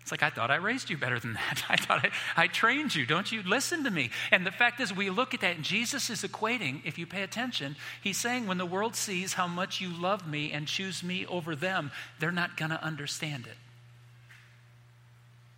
It's 0.00 0.10
like, 0.10 0.22
I 0.22 0.30
thought 0.30 0.50
I 0.50 0.56
raised 0.56 0.90
you 0.90 0.96
better 0.96 1.20
than 1.20 1.34
that. 1.34 1.62
I 1.68 1.76
thought 1.76 2.04
I, 2.04 2.10
I, 2.44 2.46
trained 2.48 2.94
you. 2.94 3.06
Don't 3.06 3.30
you 3.30 3.42
listen 3.42 3.84
to 3.84 3.90
me? 3.90 4.10
And 4.32 4.44
the 4.44 4.50
fact 4.50 4.80
is, 4.80 4.94
we 4.94 5.10
look 5.10 5.34
at 5.34 5.40
that, 5.42 5.56
and 5.56 5.64
Jesus 5.64 6.10
is 6.10 6.22
equating, 6.22 6.80
if 6.84 6.98
you 6.98 7.06
pay 7.06 7.22
attention, 7.22 7.76
he's 8.00 8.16
saying, 8.16 8.46
when 8.46 8.58
the 8.58 8.66
world 8.66 8.96
sees 8.96 9.34
how 9.34 9.46
much 9.46 9.80
you 9.80 9.90
love 9.90 10.26
me 10.26 10.50
and 10.50 10.66
choose 10.66 11.02
me 11.04 11.26
over 11.26 11.54
them, 11.54 11.92
they're 12.18 12.32
not 12.32 12.56
going 12.56 12.70
to 12.70 12.82
understand 12.82 13.46
it. 13.46 13.56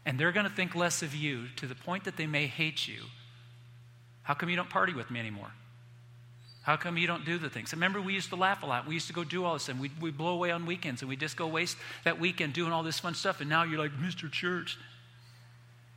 And 0.05 0.19
they're 0.19 0.33
going 0.33 0.49
to 0.49 0.53
think 0.53 0.75
less 0.75 1.03
of 1.03 1.15
you 1.15 1.47
to 1.57 1.67
the 1.67 1.75
point 1.75 2.05
that 2.05 2.17
they 2.17 2.27
may 2.27 2.47
hate 2.47 2.88
you. 2.88 3.03
How 4.23 4.35
come 4.35 4.49
you 4.49 4.57
don't 4.57 4.71
party 4.71 4.93
with 4.93 5.11
me 5.11 5.21
anymore? 5.21 5.53
How 6.62 6.77
come 6.77 6.97
you 6.97 7.09
don't 7.09 7.25
do 7.25 7.38
the 7.38 7.51
things? 7.51 7.73
Remember, 7.73 8.01
we 8.01 8.15
used 8.15 8.29
to 8.31 8.37
laugh 8.37 8.62
a 8.62 8.67
lot. 8.67 8.87
We 8.87 8.95
used 8.95 9.09
to 9.09 9.12
go 9.12 9.25
do 9.25 9.45
all 9.45 9.55
this, 9.55 9.69
and 9.69 9.81
we'd, 9.81 10.01
we'd 10.01 10.17
blow 10.17 10.33
away 10.33 10.53
on 10.53 10.65
weekends, 10.65 11.03
and 11.03 11.09
we'd 11.09 11.19
just 11.19 11.37
go 11.37 11.49
waste 11.49 11.77
that 12.05 12.21
weekend 12.21 12.53
doing 12.53 12.73
all 12.73 12.85
this 12.85 13.01
fun 13.01 13.15
stuff. 13.15 13.41
And 13.41 13.51
now 13.51 13.65
you're 13.65 13.81
like, 13.81 13.93
Mr. 13.93 14.31
Church. 14.31 14.79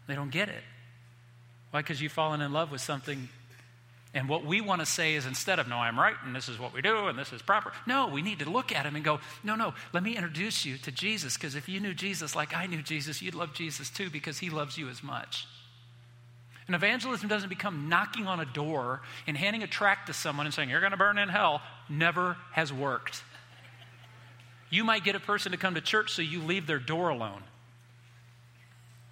They 0.07 0.15
don't 0.15 0.31
get 0.31 0.49
it. 0.49 0.63
Why? 1.71 1.81
Because 1.81 2.01
you've 2.01 2.11
fallen 2.11 2.41
in 2.41 2.51
love 2.51 2.71
with 2.71 2.81
something. 2.81 3.29
And 4.15 4.29
what 4.29 4.45
we 4.45 4.61
want 4.61 4.79
to 4.79 4.85
say 4.85 5.15
is 5.15 5.25
instead 5.25 5.59
of, 5.59 5.67
no, 5.67 5.75
I'm 5.75 5.99
right, 5.99 6.15
and 6.25 6.33
this 6.33 6.47
is 6.47 6.57
what 6.57 6.73
we 6.73 6.81
do, 6.81 7.07
and 7.07 7.19
this 7.19 7.33
is 7.33 7.41
proper. 7.41 7.73
No, 7.85 8.07
we 8.07 8.21
need 8.21 8.39
to 8.39 8.49
look 8.49 8.71
at 8.71 8.85
him 8.85 8.95
and 8.95 9.03
go, 9.03 9.19
no, 9.43 9.55
no, 9.55 9.73
let 9.91 10.03
me 10.03 10.15
introduce 10.15 10.65
you 10.65 10.77
to 10.79 10.91
Jesus, 10.91 11.35
because 11.35 11.53
if 11.53 11.67
you 11.67 11.81
knew 11.81 11.93
Jesus 11.93 12.33
like 12.33 12.55
I 12.55 12.65
knew 12.65 12.81
Jesus, 12.81 13.21
you'd 13.21 13.35
love 13.35 13.53
Jesus 13.53 13.89
too, 13.89 14.09
because 14.09 14.39
he 14.39 14.49
loves 14.49 14.77
you 14.77 14.87
as 14.87 15.03
much. 15.03 15.47
And 16.67 16.75
evangelism 16.75 17.27
doesn't 17.27 17.49
become 17.49 17.89
knocking 17.89 18.25
on 18.25 18.39
a 18.39 18.45
door 18.45 19.01
and 19.27 19.35
handing 19.35 19.63
a 19.63 19.67
tract 19.67 20.07
to 20.07 20.13
someone 20.13 20.45
and 20.45 20.55
saying, 20.55 20.69
You're 20.69 20.79
going 20.79 20.93
to 20.93 20.97
burn 20.97 21.17
in 21.17 21.29
hell, 21.29 21.61
never 21.89 22.37
has 22.53 22.73
worked. 22.73 23.21
You 24.71 24.83
might 24.83 25.03
get 25.03 25.15
a 25.15 25.19
person 25.19 25.51
to 25.51 25.57
come 25.59 25.75
to 25.75 25.81
church 25.81 26.13
so 26.13 26.21
you 26.21 26.41
leave 26.41 26.65
their 26.65 26.79
door 26.79 27.09
alone. 27.09 27.43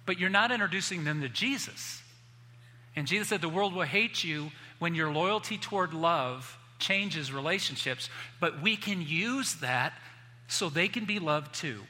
But 0.06 0.18
you're 0.18 0.30
not 0.30 0.50
introducing 0.50 1.04
them 1.04 1.20
to 1.20 1.28
Jesus. 1.28 2.02
And 2.96 3.06
Jesus 3.06 3.28
said, 3.28 3.40
The 3.40 3.48
world 3.48 3.74
will 3.74 3.82
hate 3.82 4.24
you 4.24 4.50
when 4.78 4.94
your 4.94 5.12
loyalty 5.12 5.58
toward 5.58 5.94
love 5.94 6.58
changes 6.78 7.32
relationships, 7.32 8.08
but 8.40 8.60
we 8.60 8.76
can 8.76 9.02
use 9.02 9.54
that 9.56 9.94
so 10.48 10.68
they 10.68 10.88
can 10.88 11.04
be 11.04 11.18
loved 11.18 11.54
too. 11.54 11.80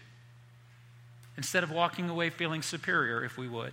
Instead 1.36 1.64
of 1.64 1.70
walking 1.70 2.08
away 2.08 2.30
feeling 2.30 2.62
superior, 2.62 3.24
if 3.24 3.36
we 3.36 3.48
would. 3.48 3.72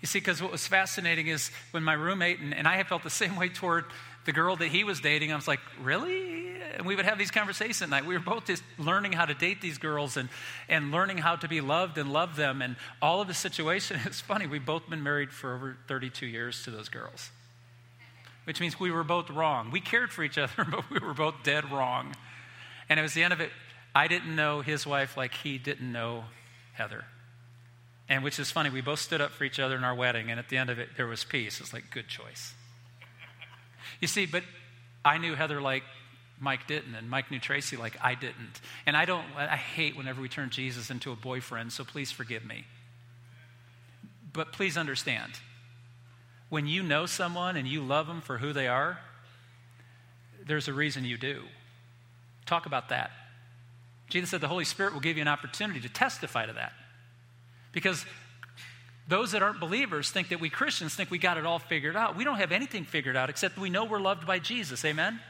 You 0.00 0.06
see, 0.06 0.18
because 0.18 0.42
what 0.42 0.52
was 0.52 0.66
fascinating 0.66 1.26
is 1.26 1.50
when 1.72 1.82
my 1.82 1.92
roommate, 1.92 2.40
and, 2.40 2.54
and 2.54 2.66
I 2.66 2.76
had 2.76 2.86
felt 2.86 3.02
the 3.02 3.10
same 3.10 3.36
way 3.36 3.48
toward 3.48 3.84
the 4.24 4.32
girl 4.32 4.56
that 4.56 4.68
he 4.68 4.84
was 4.84 5.00
dating, 5.00 5.32
I 5.32 5.36
was 5.36 5.48
like, 5.48 5.60
really? 5.82 6.49
And 6.80 6.86
we 6.86 6.96
would 6.96 7.04
have 7.04 7.18
these 7.18 7.30
conversations 7.30 7.82
at 7.82 7.90
night. 7.90 8.06
We 8.06 8.14
were 8.16 8.24
both 8.24 8.46
just 8.46 8.62
learning 8.78 9.12
how 9.12 9.26
to 9.26 9.34
date 9.34 9.60
these 9.60 9.76
girls 9.76 10.16
and, 10.16 10.30
and 10.66 10.90
learning 10.90 11.18
how 11.18 11.36
to 11.36 11.46
be 11.46 11.60
loved 11.60 11.98
and 11.98 12.10
love 12.10 12.36
them. 12.36 12.62
And 12.62 12.76
all 13.02 13.20
of 13.20 13.28
the 13.28 13.34
situation, 13.34 14.00
it's 14.06 14.22
funny, 14.22 14.46
we've 14.46 14.64
both 14.64 14.88
been 14.88 15.02
married 15.02 15.30
for 15.30 15.54
over 15.54 15.76
32 15.88 16.24
years 16.24 16.62
to 16.62 16.70
those 16.70 16.88
girls, 16.88 17.28
which 18.44 18.62
means 18.62 18.80
we 18.80 18.90
were 18.90 19.04
both 19.04 19.28
wrong. 19.28 19.70
We 19.70 19.82
cared 19.82 20.10
for 20.10 20.24
each 20.24 20.38
other, 20.38 20.64
but 20.70 20.88
we 20.88 20.98
were 21.00 21.12
both 21.12 21.34
dead 21.42 21.70
wrong. 21.70 22.16
And 22.88 22.98
it 22.98 23.02
was 23.02 23.12
the 23.12 23.24
end 23.24 23.34
of 23.34 23.42
it. 23.42 23.50
I 23.94 24.08
didn't 24.08 24.34
know 24.34 24.62
his 24.62 24.86
wife 24.86 25.18
like 25.18 25.34
he 25.34 25.58
didn't 25.58 25.92
know 25.92 26.24
Heather. 26.72 27.04
And 28.08 28.24
which 28.24 28.38
is 28.38 28.50
funny, 28.50 28.70
we 28.70 28.80
both 28.80 29.00
stood 29.00 29.20
up 29.20 29.32
for 29.32 29.44
each 29.44 29.60
other 29.60 29.76
in 29.76 29.84
our 29.84 29.94
wedding, 29.94 30.30
and 30.30 30.40
at 30.40 30.48
the 30.48 30.56
end 30.56 30.70
of 30.70 30.78
it, 30.78 30.88
there 30.96 31.06
was 31.06 31.24
peace. 31.24 31.60
It's 31.60 31.74
like, 31.74 31.90
good 31.90 32.08
choice. 32.08 32.54
You 34.00 34.08
see, 34.08 34.24
but 34.24 34.44
I 35.04 35.18
knew 35.18 35.34
Heather 35.34 35.60
like 35.60 35.82
Mike 36.40 36.66
didn't, 36.66 36.94
and 36.94 37.08
Mike 37.08 37.30
knew 37.30 37.38
Tracy 37.38 37.76
like 37.76 37.96
I 38.02 38.14
didn't. 38.14 38.60
And 38.86 38.96
I 38.96 39.04
don't, 39.04 39.24
I 39.36 39.56
hate 39.56 39.96
whenever 39.96 40.22
we 40.22 40.28
turn 40.28 40.48
Jesus 40.50 40.90
into 40.90 41.12
a 41.12 41.16
boyfriend, 41.16 41.72
so 41.72 41.84
please 41.84 42.10
forgive 42.10 42.44
me. 42.44 42.64
But 44.32 44.52
please 44.52 44.78
understand 44.78 45.32
when 46.48 46.66
you 46.66 46.82
know 46.82 47.06
someone 47.06 47.56
and 47.56 47.68
you 47.68 47.82
love 47.82 48.06
them 48.06 48.20
for 48.20 48.38
who 48.38 48.52
they 48.52 48.68
are, 48.68 48.98
there's 50.46 50.66
a 50.66 50.72
reason 50.72 51.04
you 51.04 51.18
do. 51.18 51.42
Talk 52.46 52.66
about 52.66 52.88
that. 52.88 53.10
Jesus 54.08 54.30
said 54.30 54.40
the 54.40 54.48
Holy 54.48 54.64
Spirit 54.64 54.92
will 54.92 55.00
give 55.00 55.16
you 55.16 55.22
an 55.22 55.28
opportunity 55.28 55.80
to 55.80 55.88
testify 55.88 56.46
to 56.46 56.52
that. 56.54 56.72
Because 57.72 58.04
those 59.06 59.32
that 59.32 59.42
aren't 59.42 59.60
believers 59.60 60.10
think 60.10 60.30
that 60.30 60.40
we 60.40 60.50
Christians 60.50 60.94
think 60.94 61.10
we 61.10 61.18
got 61.18 61.36
it 61.36 61.46
all 61.46 61.60
figured 61.60 61.96
out. 61.96 62.16
We 62.16 62.24
don't 62.24 62.38
have 62.38 62.50
anything 62.50 62.84
figured 62.84 63.16
out 63.16 63.30
except 63.30 63.58
we 63.58 63.70
know 63.70 63.84
we're 63.84 64.00
loved 64.00 64.26
by 64.26 64.38
Jesus. 64.40 64.84
Amen? 64.84 65.20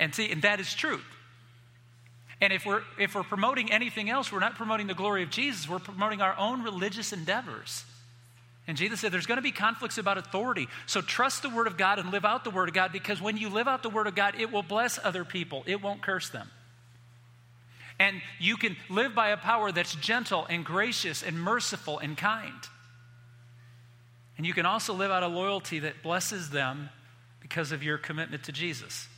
And 0.00 0.12
see, 0.14 0.32
and 0.32 0.42
that 0.42 0.58
is 0.58 0.74
truth. 0.74 1.04
And 2.40 2.52
if 2.52 2.64
we're 2.64 2.82
if 2.98 3.14
we're 3.14 3.22
promoting 3.22 3.70
anything 3.70 4.08
else, 4.08 4.32
we're 4.32 4.40
not 4.40 4.56
promoting 4.56 4.86
the 4.86 4.94
glory 4.94 5.22
of 5.22 5.30
Jesus, 5.30 5.68
we're 5.68 5.78
promoting 5.78 6.22
our 6.22 6.36
own 6.36 6.62
religious 6.64 7.12
endeavors. 7.12 7.84
And 8.66 8.76
Jesus 8.76 9.00
said 9.00 9.12
there's 9.12 9.26
going 9.26 9.38
to 9.38 9.42
be 9.42 9.52
conflicts 9.52 9.98
about 9.98 10.16
authority. 10.16 10.68
So 10.86 11.00
trust 11.00 11.42
the 11.42 11.50
word 11.50 11.66
of 11.66 11.76
God 11.76 11.98
and 11.98 12.10
live 12.10 12.24
out 12.24 12.44
the 12.44 12.50
word 12.50 12.68
of 12.68 12.74
God 12.74 12.92
because 12.92 13.20
when 13.20 13.36
you 13.36 13.50
live 13.50 13.68
out 13.68 13.82
the 13.82 13.90
word 13.90 14.06
of 14.06 14.14
God, 14.14 14.34
it 14.38 14.50
will 14.50 14.62
bless 14.62 14.98
other 15.02 15.24
people. 15.24 15.64
It 15.66 15.82
won't 15.82 16.02
curse 16.02 16.30
them. 16.30 16.48
And 17.98 18.22
you 18.38 18.56
can 18.56 18.76
live 18.88 19.14
by 19.14 19.28
a 19.30 19.36
power 19.36 19.70
that's 19.70 19.94
gentle 19.96 20.46
and 20.48 20.64
gracious 20.64 21.22
and 21.22 21.38
merciful 21.38 21.98
and 21.98 22.16
kind. 22.16 22.54
And 24.38 24.46
you 24.46 24.54
can 24.54 24.64
also 24.64 24.94
live 24.94 25.10
out 25.10 25.22
a 25.22 25.28
loyalty 25.28 25.80
that 25.80 26.02
blesses 26.02 26.48
them 26.48 26.88
because 27.40 27.72
of 27.72 27.82
your 27.82 27.98
commitment 27.98 28.44
to 28.44 28.52
Jesus. 28.52 29.08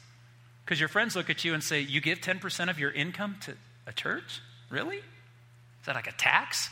Because 0.65 0.79
your 0.79 0.89
friends 0.89 1.17
look 1.17 1.31
at 1.31 1.45
you 1.45 1.55
and 1.55 1.63
say, 1.63 1.81
You 1.81 2.01
give 2.01 2.21
10% 2.21 2.71
of 2.71 2.79
your 2.79 2.91
income 2.91 3.37
to 3.43 3.55
a 3.87 3.93
church? 3.93 4.41
Really? 4.71 4.99
Is 4.99 5.87
that 5.87 5.95
like 5.95 6.07
a 6.07 6.13
tax? 6.13 6.71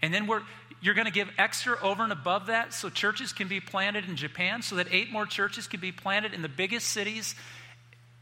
And 0.00 0.12
then 0.12 0.26
we're, 0.26 0.42
you're 0.80 0.94
going 0.94 1.06
to 1.06 1.12
give 1.12 1.28
extra 1.38 1.76
over 1.80 2.02
and 2.02 2.12
above 2.12 2.46
that 2.46 2.74
so 2.74 2.88
churches 2.88 3.32
can 3.32 3.48
be 3.48 3.60
planted 3.60 4.08
in 4.08 4.16
Japan, 4.16 4.62
so 4.62 4.76
that 4.76 4.88
eight 4.90 5.12
more 5.12 5.26
churches 5.26 5.68
can 5.68 5.80
be 5.80 5.92
planted 5.92 6.34
in 6.34 6.42
the 6.42 6.48
biggest 6.48 6.88
cities 6.88 7.34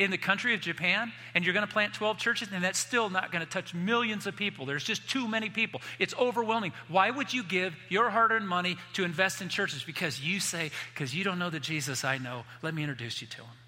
in 0.01 0.11
the 0.11 0.19
country 0.19 0.55
of 0.55 0.61
Japan 0.61 1.13
and 1.35 1.45
you're 1.45 1.53
going 1.53 1.67
to 1.67 1.73
plant 1.73 1.93
12 1.95 2.19
churches, 2.19 2.49
and 2.53 2.65
that's 2.65 2.79
still 2.79 3.11
not 3.11 3.31
going 3.31 3.45
to 3.45 3.51
touch 3.51 3.75
millions 3.75 4.27
of 4.27 4.35
people. 4.35 4.65
There's 4.65 4.83
just 4.83 5.09
too 5.09 5.29
many 5.29 5.51
people. 5.51 5.83
It's 5.99 6.15
overwhelming. 6.19 6.73
Why 6.89 7.11
would 7.11 7.33
you 7.33 7.45
give 7.45 7.75
your 7.89 8.09
hard 8.09 8.33
earned 8.33 8.49
money 8.49 8.79
to 8.95 9.05
invest 9.05 9.43
in 9.43 9.51
churches? 9.51 9.85
Because 9.85 10.21
you 10.21 10.41
say, 10.41 10.71
because 10.95 11.15
you 11.15 11.23
don't 11.23 11.39
know 11.39 11.51
the 11.51 11.61
Jesus 11.61 12.03
I 12.03 12.19
know, 12.19 12.45
let 12.63 12.75
me 12.75 12.83
introduce 12.83 13.21
you 13.21 13.29
to 13.29 13.37
him. 13.43 13.60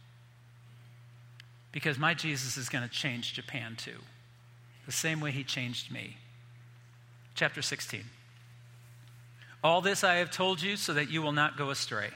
Because 1.73 1.99
my 1.99 2.15
Jesus 2.15 2.57
is 2.57 2.69
going 2.69 2.87
to 2.87 2.91
change 2.91 3.33
Japan 3.33 3.77
too, 3.77 3.99
the 4.87 4.93
same 4.93 5.21
way 5.21 5.31
he 5.31 5.43
changed 5.43 5.91
me. 5.91 6.17
Chapter 7.35 7.63
16. 7.63 8.05
All 9.65 9.81
this 9.81 10.05
I 10.05 10.17
have 10.17 10.31
told 10.31 10.61
you 10.61 10.77
so 10.77 10.93
that 10.95 11.11
you 11.11 11.23
will 11.23 11.33
not 11.33 11.57
go 11.57 11.71
astray. 11.71 12.11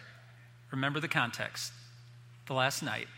Remember 0.71 1.01
the 1.01 1.09
context. 1.09 1.73
The 2.47 2.55
last 2.55 2.83
night, 2.83 3.09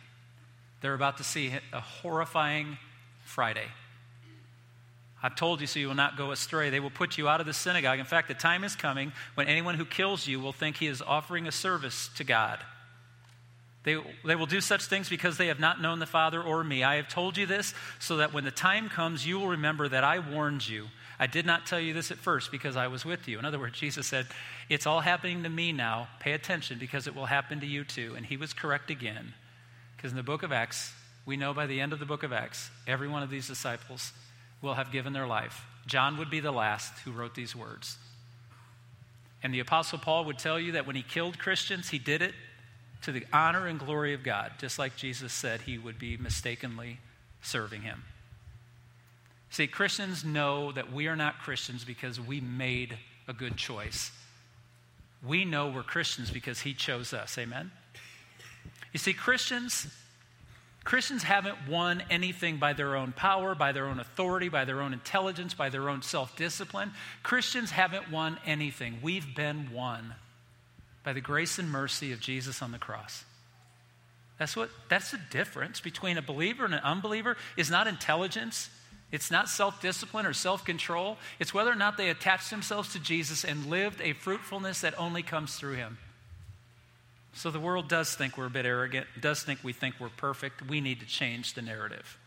they're 0.81 0.95
about 0.95 1.17
to 1.17 1.25
see 1.25 1.53
a 1.73 1.81
horrifying 1.81 2.79
Friday. 3.25 3.67
I've 5.23 5.35
told 5.35 5.61
you 5.61 5.67
so 5.67 5.81
you 5.81 5.89
will 5.89 5.95
not 5.95 6.17
go 6.17 6.31
astray. 6.31 6.71
They 6.71 6.79
will 6.79 6.91
put 6.91 7.19
you 7.19 7.29
out 7.29 7.41
of 7.41 7.47
the 7.47 7.53
synagogue. 7.53 7.99
In 7.99 8.05
fact, 8.05 8.29
the 8.29 8.35
time 8.35 8.63
is 8.63 8.77
coming 8.77 9.13
when 9.35 9.49
anyone 9.49 9.75
who 9.75 9.85
kills 9.85 10.27
you 10.27 10.39
will 10.39 10.53
think 10.53 10.77
he 10.77 10.87
is 10.87 11.03
offering 11.03 11.49
a 11.49 11.53
service 11.53 12.09
to 12.17 12.25
God. 12.25 12.61
They, 13.89 13.97
they 14.23 14.37
will 14.37 14.45
do 14.45 14.61
such 14.61 14.85
things 14.85 15.09
because 15.09 15.39
they 15.39 15.47
have 15.47 15.61
not 15.61 15.81
known 15.81 15.99
the 15.99 16.05
Father 16.05 16.43
or 16.43 16.63
me. 16.63 16.85
I 16.85 16.97
have 16.97 17.09
told 17.09 17.39
you 17.39 17.47
this 17.47 17.73
so 17.99 18.19
that 18.19 18.35
when 18.35 18.45
the 18.45 18.51
time 18.51 18.91
comes, 18.91 19.27
you 19.27 19.39
will 19.39 19.49
remember 19.49 19.89
that 19.89 20.05
I 20.05 20.19
warned 20.19 20.69
you. 20.69 20.89
I 21.19 21.27
did 21.27 21.47
not 21.47 21.65
tell 21.65 21.81
you 21.81 21.95
this 21.95 22.11
at 22.11 22.19
first 22.19 22.53
because 22.53 22.77
I 22.77 22.89
was 22.89 23.07
with 23.07 23.27
you. 23.27 23.39
In 23.39 23.47
other 23.47 23.59
words, 23.59 23.79
Jesus 23.79 24.07
said, 24.07 24.27
It's 24.69 24.87
all 24.87 25.01
happening 25.01 25.43
to 25.43 25.49
me 25.49 25.73
now. 25.73 26.09
Pay 26.21 26.33
attention 26.33 26.79
because 26.79 27.07
it 27.07 27.15
will 27.15 27.25
happen 27.25 27.61
to 27.61 27.67
you 27.67 27.83
too. 27.83 28.13
And 28.15 28.27
he 28.27 28.37
was 28.37 28.53
correct 28.53 28.91
again. 28.91 29.33
Because 29.97 30.11
in 30.11 30.19
the 30.19 30.23
book 30.23 30.43
of 30.43 30.53
Acts, 30.53 30.93
we 31.25 31.39
know 31.39 31.55
by 31.55 31.65
the 31.65 31.81
end 31.81 31.95
of 31.95 31.99
the 31.99 32.05
book 32.05 32.23
of 32.23 32.31
Acts, 32.31 32.71
every 32.87 33.09
one 33.09 33.23
of 33.23 33.31
these 33.31 33.49
disciples 33.49 34.13
will 34.61 34.75
have 34.75 34.93
given 34.93 35.15
their 35.15 35.27
life. 35.27 35.65
John 35.87 36.19
would 36.19 36.29
be 36.29 36.41
the 36.41 36.53
last 36.53 36.93
who 37.07 37.13
wrote 37.13 37.35
these 37.35 37.57
words. 37.57 37.97
And 39.43 39.55
the 39.55 39.61
Apostle 39.61 39.99
Paul 39.99 40.27
would 40.27 40.39
tell 40.39 40.61
you 40.61 40.73
that 40.73 40.87
when 40.87 40.95
he 40.95 41.03
killed 41.03 41.39
Christians, 41.39 41.89
he 41.89 41.99
did 41.99 42.21
it 42.21 42.35
to 43.03 43.13
the 43.13 43.25
honor 43.33 43.67
and 43.67 43.79
glory 43.79 44.15
of 44.15 44.23
God, 44.23 44.53
just 44.59 44.79
like 44.79 44.97
Jesus 44.97 45.33
said 45.33 45.63
he 45.63 45.79
would 45.79 45.99
be 45.99 46.17
mistakenly 46.17 46.99
serving 47.43 47.83
him. 47.83 48.05
See, 49.51 49.67
Christians 49.67 50.25
know 50.25 50.73
that 50.73 50.93
we 50.93 51.07
are 51.07 51.17
not 51.17 51.39
Christians 51.39 51.85
because 51.85 52.21
we 52.21 52.41
made 52.41 52.99
a 53.27 53.33
good 53.33 53.57
choice. 53.57 54.11
We 55.27 55.45
know 55.45 55.69
we're 55.69 55.83
Christians 55.83 56.31
because 56.31 56.61
he 56.61 56.75
chose 56.75 57.13
us. 57.13 57.39
Amen? 57.39 57.71
You 58.93 58.99
see, 58.99 59.13
Christians 59.13 59.87
Christians 60.89 61.23
haven't 61.23 61.69
won 61.69 62.03
anything 62.09 62.57
by 62.57 62.73
their 62.73 62.97
own 62.97 63.13
power, 63.13 63.55
by 63.55 63.73
their 63.73 63.85
own 63.85 64.01
authority, 64.01 64.49
by 64.49 64.65
their 64.65 64.81
own 64.81 64.95
intelligence, 64.95 65.53
by 65.53 65.69
their 65.69 65.91
own 65.91 66.01
self 66.01 66.35
discipline. 66.35 66.93
Christians 67.23 67.71
haven't 67.71 68.11
won 68.11 68.39
anything. 68.47 69.01
We've 69.03 69.35
been 69.37 69.71
won 69.71 70.15
by 71.05 71.13
the 71.13 71.21
grace 71.21 71.59
and 71.59 71.71
mercy 71.71 72.13
of 72.13 72.21
Jesus 72.21 72.63
on 72.63 72.73
the 72.73 72.79
cross. 72.79 73.25
That's 74.39 74.57
what 74.57 74.71
that's 74.89 75.11
the 75.11 75.21
difference 75.31 75.81
between 75.81 76.17
a 76.17 76.23
believer 76.23 76.65
and 76.65 76.75
an 76.75 76.81
unbeliever 76.81 77.37
is 77.57 77.71
not 77.71 77.87
intelligence, 77.87 78.71
it's 79.11 79.31
not 79.31 79.49
self-discipline 79.49 80.27
or 80.27 80.35
self-control. 80.35 81.17
It's 81.39 81.55
whether 81.55 81.73
or 81.73 81.77
not 81.77 81.97
they 81.97 82.11
attached 82.11 82.51
themselves 82.51 82.93
to 82.93 82.99
Jesus 82.99 83.43
and 83.43 83.67
lived 83.67 84.01
a 84.03 84.13
fruitfulness 84.13 84.83
that 84.83 84.99
only 84.99 85.23
comes 85.23 85.55
through 85.55 85.75
him. 85.75 85.99
So 87.33 87.51
the 87.51 87.61
world 87.61 87.89
does 87.89 88.15
think 88.15 88.37
we're 88.37 88.47
a 88.47 88.51
bit 88.51 88.67
arrogant, 88.67 89.07
does 89.19 89.43
think 89.43 89.61
we 89.63 89.73
think 89.73 89.95
we're 89.99 90.09
perfect. 90.09 90.69
We 90.69 90.81
need 90.81 91.01
to 91.01 91.07
change 91.07 91.55
the 91.55 91.63
narrative. 91.63 92.19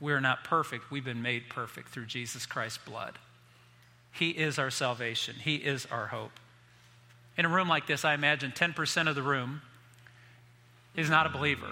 We're 0.00 0.20
not 0.20 0.44
perfect. 0.44 0.90
We've 0.90 1.04
been 1.04 1.22
made 1.22 1.48
perfect 1.48 1.88
through 1.88 2.06
Jesus 2.06 2.46
Christ's 2.46 2.78
blood. 2.78 3.18
He 4.12 4.30
is 4.30 4.58
our 4.58 4.70
salvation, 4.70 5.36
He 5.42 5.56
is 5.56 5.86
our 5.86 6.06
hope. 6.06 6.38
In 7.36 7.44
a 7.44 7.48
room 7.48 7.68
like 7.68 7.86
this, 7.86 8.04
I 8.04 8.14
imagine 8.14 8.52
10% 8.52 9.08
of 9.08 9.14
the 9.14 9.22
room 9.22 9.62
is 10.94 11.10
not 11.10 11.26
a 11.26 11.28
believer. 11.28 11.70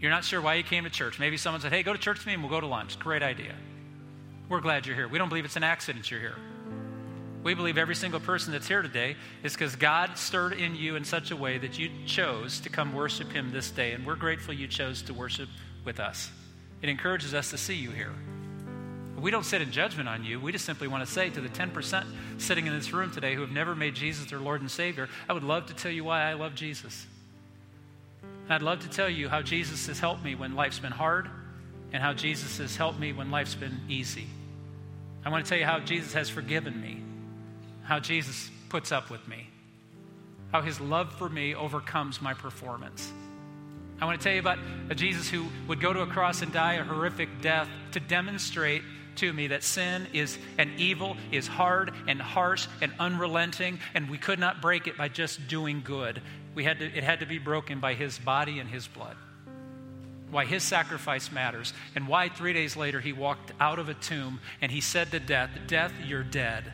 You're 0.00 0.10
not 0.10 0.24
sure 0.24 0.40
why 0.40 0.54
you 0.54 0.62
came 0.62 0.84
to 0.84 0.90
church. 0.90 1.18
Maybe 1.18 1.36
someone 1.36 1.60
said, 1.60 1.72
hey, 1.72 1.82
go 1.82 1.92
to 1.92 1.98
church 1.98 2.18
with 2.18 2.26
me 2.26 2.34
and 2.34 2.42
we'll 2.42 2.50
go 2.50 2.60
to 2.60 2.66
lunch. 2.66 2.98
Great 2.98 3.22
idea. 3.22 3.54
We're 4.48 4.60
glad 4.60 4.86
you're 4.86 4.96
here. 4.96 5.08
We 5.08 5.18
don't 5.18 5.28
believe 5.28 5.44
it's 5.44 5.56
an 5.56 5.62
accident 5.62 6.10
you're 6.10 6.20
here. 6.20 6.36
We 7.42 7.54
believe 7.54 7.78
every 7.78 7.94
single 7.94 8.20
person 8.20 8.52
that's 8.52 8.68
here 8.68 8.82
today 8.82 9.16
is 9.42 9.52
because 9.52 9.76
God 9.76 10.18
stirred 10.18 10.52
in 10.52 10.74
you 10.74 10.96
in 10.96 11.04
such 11.04 11.30
a 11.30 11.36
way 11.36 11.56
that 11.58 11.78
you 11.78 11.90
chose 12.06 12.60
to 12.60 12.68
come 12.68 12.94
worship 12.94 13.32
Him 13.32 13.50
this 13.50 13.70
day. 13.70 13.92
And 13.92 14.06
we're 14.06 14.16
grateful 14.16 14.52
you 14.52 14.66
chose 14.66 15.02
to 15.02 15.14
worship 15.14 15.48
with 15.84 16.00
us. 16.00 16.30
It 16.82 16.88
encourages 16.88 17.32
us 17.32 17.50
to 17.50 17.58
see 17.58 17.76
you 17.76 17.90
here. 17.90 18.14
We 19.20 19.30
don't 19.30 19.44
sit 19.44 19.60
in 19.60 19.70
judgment 19.70 20.08
on 20.08 20.24
you. 20.24 20.40
We 20.40 20.52
just 20.52 20.64
simply 20.64 20.88
want 20.88 21.06
to 21.06 21.12
say 21.12 21.30
to 21.30 21.40
the 21.40 21.48
10% 21.48 22.04
sitting 22.38 22.66
in 22.66 22.72
this 22.72 22.92
room 22.92 23.10
today 23.10 23.34
who 23.34 23.42
have 23.42 23.50
never 23.50 23.74
made 23.74 23.94
Jesus 23.94 24.30
their 24.30 24.38
Lord 24.38 24.60
and 24.60 24.70
Savior, 24.70 25.08
I 25.28 25.32
would 25.32 25.44
love 25.44 25.66
to 25.66 25.74
tell 25.74 25.92
you 25.92 26.04
why 26.04 26.22
I 26.22 26.34
love 26.34 26.54
Jesus. 26.54 27.06
I'd 28.48 28.62
love 28.62 28.80
to 28.80 28.88
tell 28.88 29.08
you 29.08 29.28
how 29.28 29.42
Jesus 29.42 29.86
has 29.86 30.00
helped 30.00 30.24
me 30.24 30.34
when 30.34 30.56
life's 30.56 30.78
been 30.78 30.92
hard 30.92 31.28
and 31.92 32.02
how 32.02 32.12
Jesus 32.12 32.58
has 32.58 32.76
helped 32.76 32.98
me 32.98 33.12
when 33.12 33.30
life's 33.30 33.54
been 33.54 33.80
easy. 33.88 34.26
I 35.24 35.28
want 35.28 35.44
to 35.44 35.48
tell 35.48 35.58
you 35.58 35.66
how 35.66 35.80
Jesus 35.80 36.12
has 36.14 36.28
forgiven 36.28 36.80
me 36.80 37.02
how 37.90 37.98
Jesus 37.98 38.52
puts 38.68 38.92
up 38.92 39.10
with 39.10 39.26
me, 39.26 39.48
how 40.52 40.62
his 40.62 40.80
love 40.80 41.12
for 41.14 41.28
me 41.28 41.56
overcomes 41.56 42.22
my 42.22 42.32
performance. 42.32 43.12
I 44.00 44.04
want 44.04 44.20
to 44.20 44.22
tell 44.22 44.32
you 44.32 44.38
about 44.38 44.60
a 44.90 44.94
Jesus 44.94 45.28
who 45.28 45.46
would 45.66 45.80
go 45.80 45.92
to 45.92 46.02
a 46.02 46.06
cross 46.06 46.40
and 46.40 46.52
die 46.52 46.74
a 46.74 46.84
horrific 46.84 47.28
death 47.40 47.68
to 47.90 47.98
demonstrate 47.98 48.82
to 49.20 49.32
me 49.32 49.48
that 49.48 49.62
sin 49.62 50.06
is 50.12 50.38
and 50.58 50.78
evil 50.78 51.16
is 51.30 51.46
hard 51.46 51.92
and 52.08 52.20
harsh 52.20 52.66
and 52.80 52.92
unrelenting, 52.98 53.78
and 53.94 54.10
we 54.10 54.18
could 54.18 54.38
not 54.38 54.60
break 54.60 54.86
it 54.86 54.96
by 54.96 55.08
just 55.08 55.46
doing 55.46 55.82
good. 55.84 56.20
We 56.54 56.64
had 56.64 56.78
to, 56.80 56.86
it 56.86 57.04
had 57.04 57.20
to 57.20 57.26
be 57.26 57.38
broken 57.38 57.80
by 57.80 57.94
his 57.94 58.18
body 58.18 58.58
and 58.58 58.68
his 58.68 58.86
blood. 58.86 59.16
Why 60.30 60.44
his 60.44 60.62
sacrifice 60.62 61.30
matters, 61.30 61.72
and 61.94 62.08
why 62.08 62.28
three 62.28 62.52
days 62.52 62.76
later 62.76 63.00
he 63.00 63.12
walked 63.12 63.52
out 63.60 63.78
of 63.78 63.88
a 63.88 63.94
tomb 63.94 64.40
and 64.60 64.72
he 64.72 64.80
said 64.80 65.10
to 65.10 65.20
death, 65.20 65.50
Death, 65.66 65.92
you're 66.04 66.22
dead. 66.22 66.72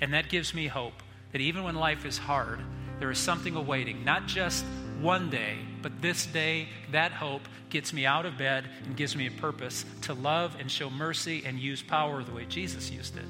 And 0.00 0.14
that 0.14 0.28
gives 0.28 0.54
me 0.54 0.66
hope 0.66 1.02
that 1.32 1.40
even 1.40 1.64
when 1.64 1.74
life 1.74 2.04
is 2.04 2.16
hard, 2.16 2.60
there 3.00 3.10
is 3.10 3.18
something 3.18 3.56
awaiting, 3.56 4.04
not 4.04 4.26
just 4.26 4.64
one 5.00 5.30
day, 5.30 5.58
but 5.84 6.00
this 6.00 6.24
day, 6.24 6.66
that 6.92 7.12
hope 7.12 7.42
gets 7.68 7.92
me 7.92 8.06
out 8.06 8.24
of 8.24 8.38
bed 8.38 8.64
and 8.86 8.96
gives 8.96 9.14
me 9.14 9.26
a 9.26 9.30
purpose 9.30 9.84
to 10.00 10.14
love 10.14 10.56
and 10.58 10.70
show 10.70 10.88
mercy 10.88 11.42
and 11.44 11.58
use 11.58 11.82
power 11.82 12.24
the 12.24 12.32
way 12.32 12.46
Jesus 12.46 12.90
used 12.90 13.18
it. 13.18 13.26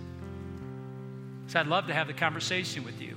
So 1.49 1.59
I'd 1.59 1.67
love 1.67 1.89
to 1.89 1.95
have 1.95 2.07
the 2.07 2.13
conversation 2.13 2.85
with 2.85 3.01
you 3.03 3.17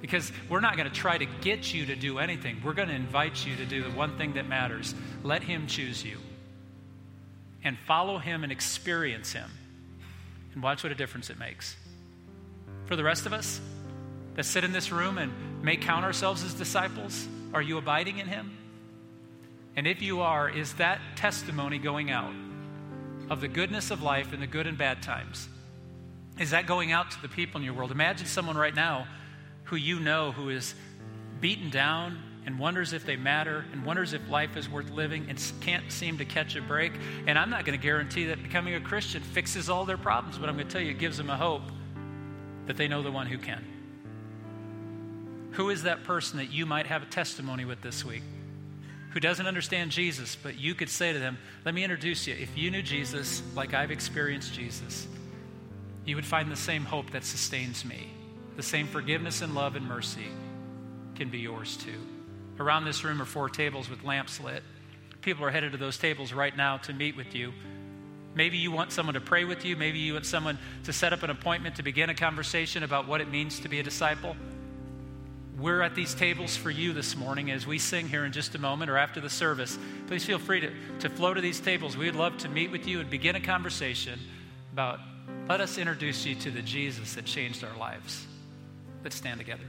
because 0.00 0.32
we're 0.48 0.60
not 0.60 0.78
going 0.78 0.88
to 0.88 0.94
try 0.94 1.18
to 1.18 1.26
get 1.42 1.74
you 1.74 1.84
to 1.84 1.94
do 1.94 2.18
anything. 2.18 2.62
We're 2.64 2.72
going 2.72 2.88
to 2.88 2.94
invite 2.94 3.44
you 3.44 3.54
to 3.56 3.66
do 3.66 3.82
the 3.82 3.90
one 3.90 4.16
thing 4.16 4.32
that 4.32 4.48
matters 4.48 4.94
let 5.22 5.42
Him 5.42 5.66
choose 5.66 6.02
you 6.02 6.16
and 7.62 7.76
follow 7.86 8.16
Him 8.16 8.44
and 8.44 8.50
experience 8.50 9.34
Him 9.34 9.50
and 10.54 10.62
watch 10.62 10.82
what 10.82 10.90
a 10.90 10.94
difference 10.94 11.28
it 11.28 11.38
makes. 11.38 11.76
For 12.86 12.96
the 12.96 13.04
rest 13.04 13.26
of 13.26 13.34
us 13.34 13.60
that 14.36 14.46
sit 14.46 14.64
in 14.64 14.72
this 14.72 14.90
room 14.90 15.18
and 15.18 15.62
may 15.62 15.76
count 15.76 16.06
ourselves 16.06 16.42
as 16.42 16.54
disciples, 16.54 17.28
are 17.54 17.62
you 17.62 17.78
abiding 17.78 18.18
in 18.18 18.26
Him? 18.26 18.58
And 19.76 19.86
if 19.86 20.02
you 20.02 20.20
are, 20.20 20.48
is 20.48 20.74
that 20.74 21.00
testimony 21.16 21.78
going 21.78 22.10
out 22.10 22.34
of 23.30 23.40
the 23.40 23.48
goodness 23.48 23.90
of 23.90 24.02
life 24.02 24.32
in 24.32 24.40
the 24.40 24.46
good 24.46 24.66
and 24.66 24.76
bad 24.76 25.02
times? 25.02 25.48
Is 26.38 26.50
that 26.50 26.66
going 26.66 26.92
out 26.92 27.10
to 27.12 27.22
the 27.22 27.28
people 27.28 27.60
in 27.60 27.64
your 27.64 27.74
world? 27.74 27.90
Imagine 27.90 28.26
someone 28.26 28.56
right 28.56 28.74
now 28.74 29.06
who 29.64 29.76
you 29.76 30.00
know 30.00 30.32
who 30.32 30.50
is 30.50 30.74
beaten 31.40 31.70
down 31.70 32.18
and 32.44 32.58
wonders 32.58 32.92
if 32.92 33.06
they 33.06 33.16
matter 33.16 33.64
and 33.72 33.84
wonders 33.84 34.12
if 34.12 34.28
life 34.28 34.56
is 34.56 34.68
worth 34.68 34.90
living 34.90 35.26
and 35.28 35.40
can't 35.60 35.90
seem 35.92 36.18
to 36.18 36.24
catch 36.24 36.56
a 36.56 36.62
break. 36.62 36.92
And 37.26 37.38
I'm 37.38 37.50
not 37.50 37.64
going 37.64 37.78
to 37.78 37.82
guarantee 37.82 38.26
that 38.26 38.42
becoming 38.42 38.74
a 38.74 38.80
Christian 38.80 39.22
fixes 39.22 39.70
all 39.70 39.84
their 39.84 39.98
problems, 39.98 40.38
but 40.38 40.48
I'm 40.48 40.56
going 40.56 40.66
to 40.66 40.72
tell 40.72 40.82
you 40.82 40.90
it 40.90 40.98
gives 40.98 41.16
them 41.16 41.30
a 41.30 41.36
hope 41.36 41.62
that 42.66 42.76
they 42.76 42.88
know 42.88 43.02
the 43.02 43.12
one 43.12 43.26
who 43.26 43.38
can. 43.38 43.64
Who 45.52 45.70
is 45.70 45.82
that 45.82 46.04
person 46.04 46.38
that 46.38 46.50
you 46.50 46.66
might 46.66 46.86
have 46.86 47.02
a 47.02 47.06
testimony 47.06 47.64
with 47.64 47.82
this 47.82 48.04
week? 48.04 48.22
Who 49.10 49.20
doesn't 49.20 49.46
understand 49.46 49.90
Jesus, 49.90 50.36
but 50.42 50.58
you 50.58 50.74
could 50.74 50.88
say 50.88 51.12
to 51.12 51.18
them, 51.18 51.36
Let 51.64 51.74
me 51.74 51.84
introduce 51.84 52.26
you. 52.26 52.34
If 52.34 52.56
you 52.56 52.70
knew 52.70 52.82
Jesus 52.82 53.42
like 53.54 53.74
I've 53.74 53.90
experienced 53.90 54.54
Jesus, 54.54 55.06
you 56.06 56.16
would 56.16 56.24
find 56.24 56.50
the 56.50 56.56
same 56.56 56.84
hope 56.84 57.10
that 57.10 57.24
sustains 57.24 57.84
me. 57.84 58.08
The 58.56 58.62
same 58.62 58.86
forgiveness 58.86 59.42
and 59.42 59.54
love 59.54 59.76
and 59.76 59.86
mercy 59.86 60.26
can 61.14 61.28
be 61.28 61.38
yours 61.38 61.76
too. 61.76 62.00
Around 62.58 62.86
this 62.86 63.04
room 63.04 63.20
are 63.20 63.26
four 63.26 63.50
tables 63.50 63.90
with 63.90 64.02
lamps 64.04 64.40
lit. 64.40 64.62
People 65.20 65.44
are 65.44 65.50
headed 65.50 65.72
to 65.72 65.78
those 65.78 65.98
tables 65.98 66.32
right 66.32 66.56
now 66.56 66.78
to 66.78 66.92
meet 66.92 67.16
with 67.16 67.34
you. 67.34 67.52
Maybe 68.34 68.56
you 68.56 68.72
want 68.72 68.92
someone 68.92 69.14
to 69.14 69.20
pray 69.20 69.44
with 69.44 69.64
you. 69.64 69.76
Maybe 69.76 69.98
you 69.98 70.14
want 70.14 70.26
someone 70.26 70.58
to 70.84 70.92
set 70.92 71.12
up 71.12 71.22
an 71.22 71.30
appointment 71.30 71.76
to 71.76 71.82
begin 71.82 72.08
a 72.08 72.14
conversation 72.14 72.82
about 72.82 73.06
what 73.06 73.20
it 73.20 73.30
means 73.30 73.60
to 73.60 73.68
be 73.68 73.78
a 73.78 73.82
disciple. 73.82 74.36
We're 75.58 75.82
at 75.82 75.94
these 75.94 76.14
tables 76.14 76.56
for 76.56 76.70
you 76.70 76.92
this 76.92 77.14
morning 77.14 77.50
as 77.50 77.66
we 77.66 77.78
sing 77.78 78.08
here 78.08 78.24
in 78.24 78.32
just 78.32 78.54
a 78.54 78.58
moment 78.58 78.90
or 78.90 78.96
after 78.96 79.20
the 79.20 79.28
service. 79.28 79.78
Please 80.06 80.24
feel 80.24 80.38
free 80.38 80.60
to, 80.60 80.72
to 81.00 81.10
flow 81.10 81.34
to 81.34 81.40
these 81.40 81.60
tables. 81.60 81.96
We'd 81.96 82.16
love 82.16 82.38
to 82.38 82.48
meet 82.48 82.70
with 82.70 82.86
you 82.86 83.00
and 83.00 83.10
begin 83.10 83.36
a 83.36 83.40
conversation 83.40 84.18
about 84.72 85.00
let 85.48 85.60
us 85.60 85.76
introduce 85.76 86.24
you 86.24 86.34
to 86.36 86.50
the 86.50 86.62
Jesus 86.62 87.14
that 87.14 87.26
changed 87.26 87.64
our 87.64 87.76
lives. 87.76 88.26
Let's 89.04 89.16
stand 89.16 89.38
together. 89.38 89.64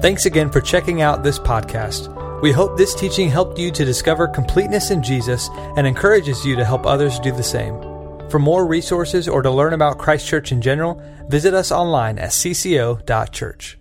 Thanks 0.00 0.26
again 0.26 0.50
for 0.50 0.60
checking 0.60 1.00
out 1.00 1.22
this 1.22 1.38
podcast. 1.38 2.12
We 2.42 2.52
hope 2.52 2.76
this 2.76 2.94
teaching 2.94 3.30
helped 3.30 3.58
you 3.58 3.70
to 3.70 3.84
discover 3.84 4.28
completeness 4.28 4.90
in 4.90 5.02
Jesus 5.02 5.48
and 5.76 5.86
encourages 5.86 6.44
you 6.44 6.56
to 6.56 6.64
help 6.64 6.86
others 6.86 7.18
do 7.20 7.32
the 7.32 7.42
same. 7.42 7.95
For 8.28 8.38
more 8.38 8.66
resources 8.66 9.28
or 9.28 9.42
to 9.42 9.50
learn 9.50 9.72
about 9.72 9.98
Christ 9.98 10.26
Church 10.26 10.52
in 10.52 10.60
general, 10.60 11.00
visit 11.28 11.54
us 11.54 11.70
online 11.70 12.18
at 12.18 12.30
cco.church. 12.30 13.78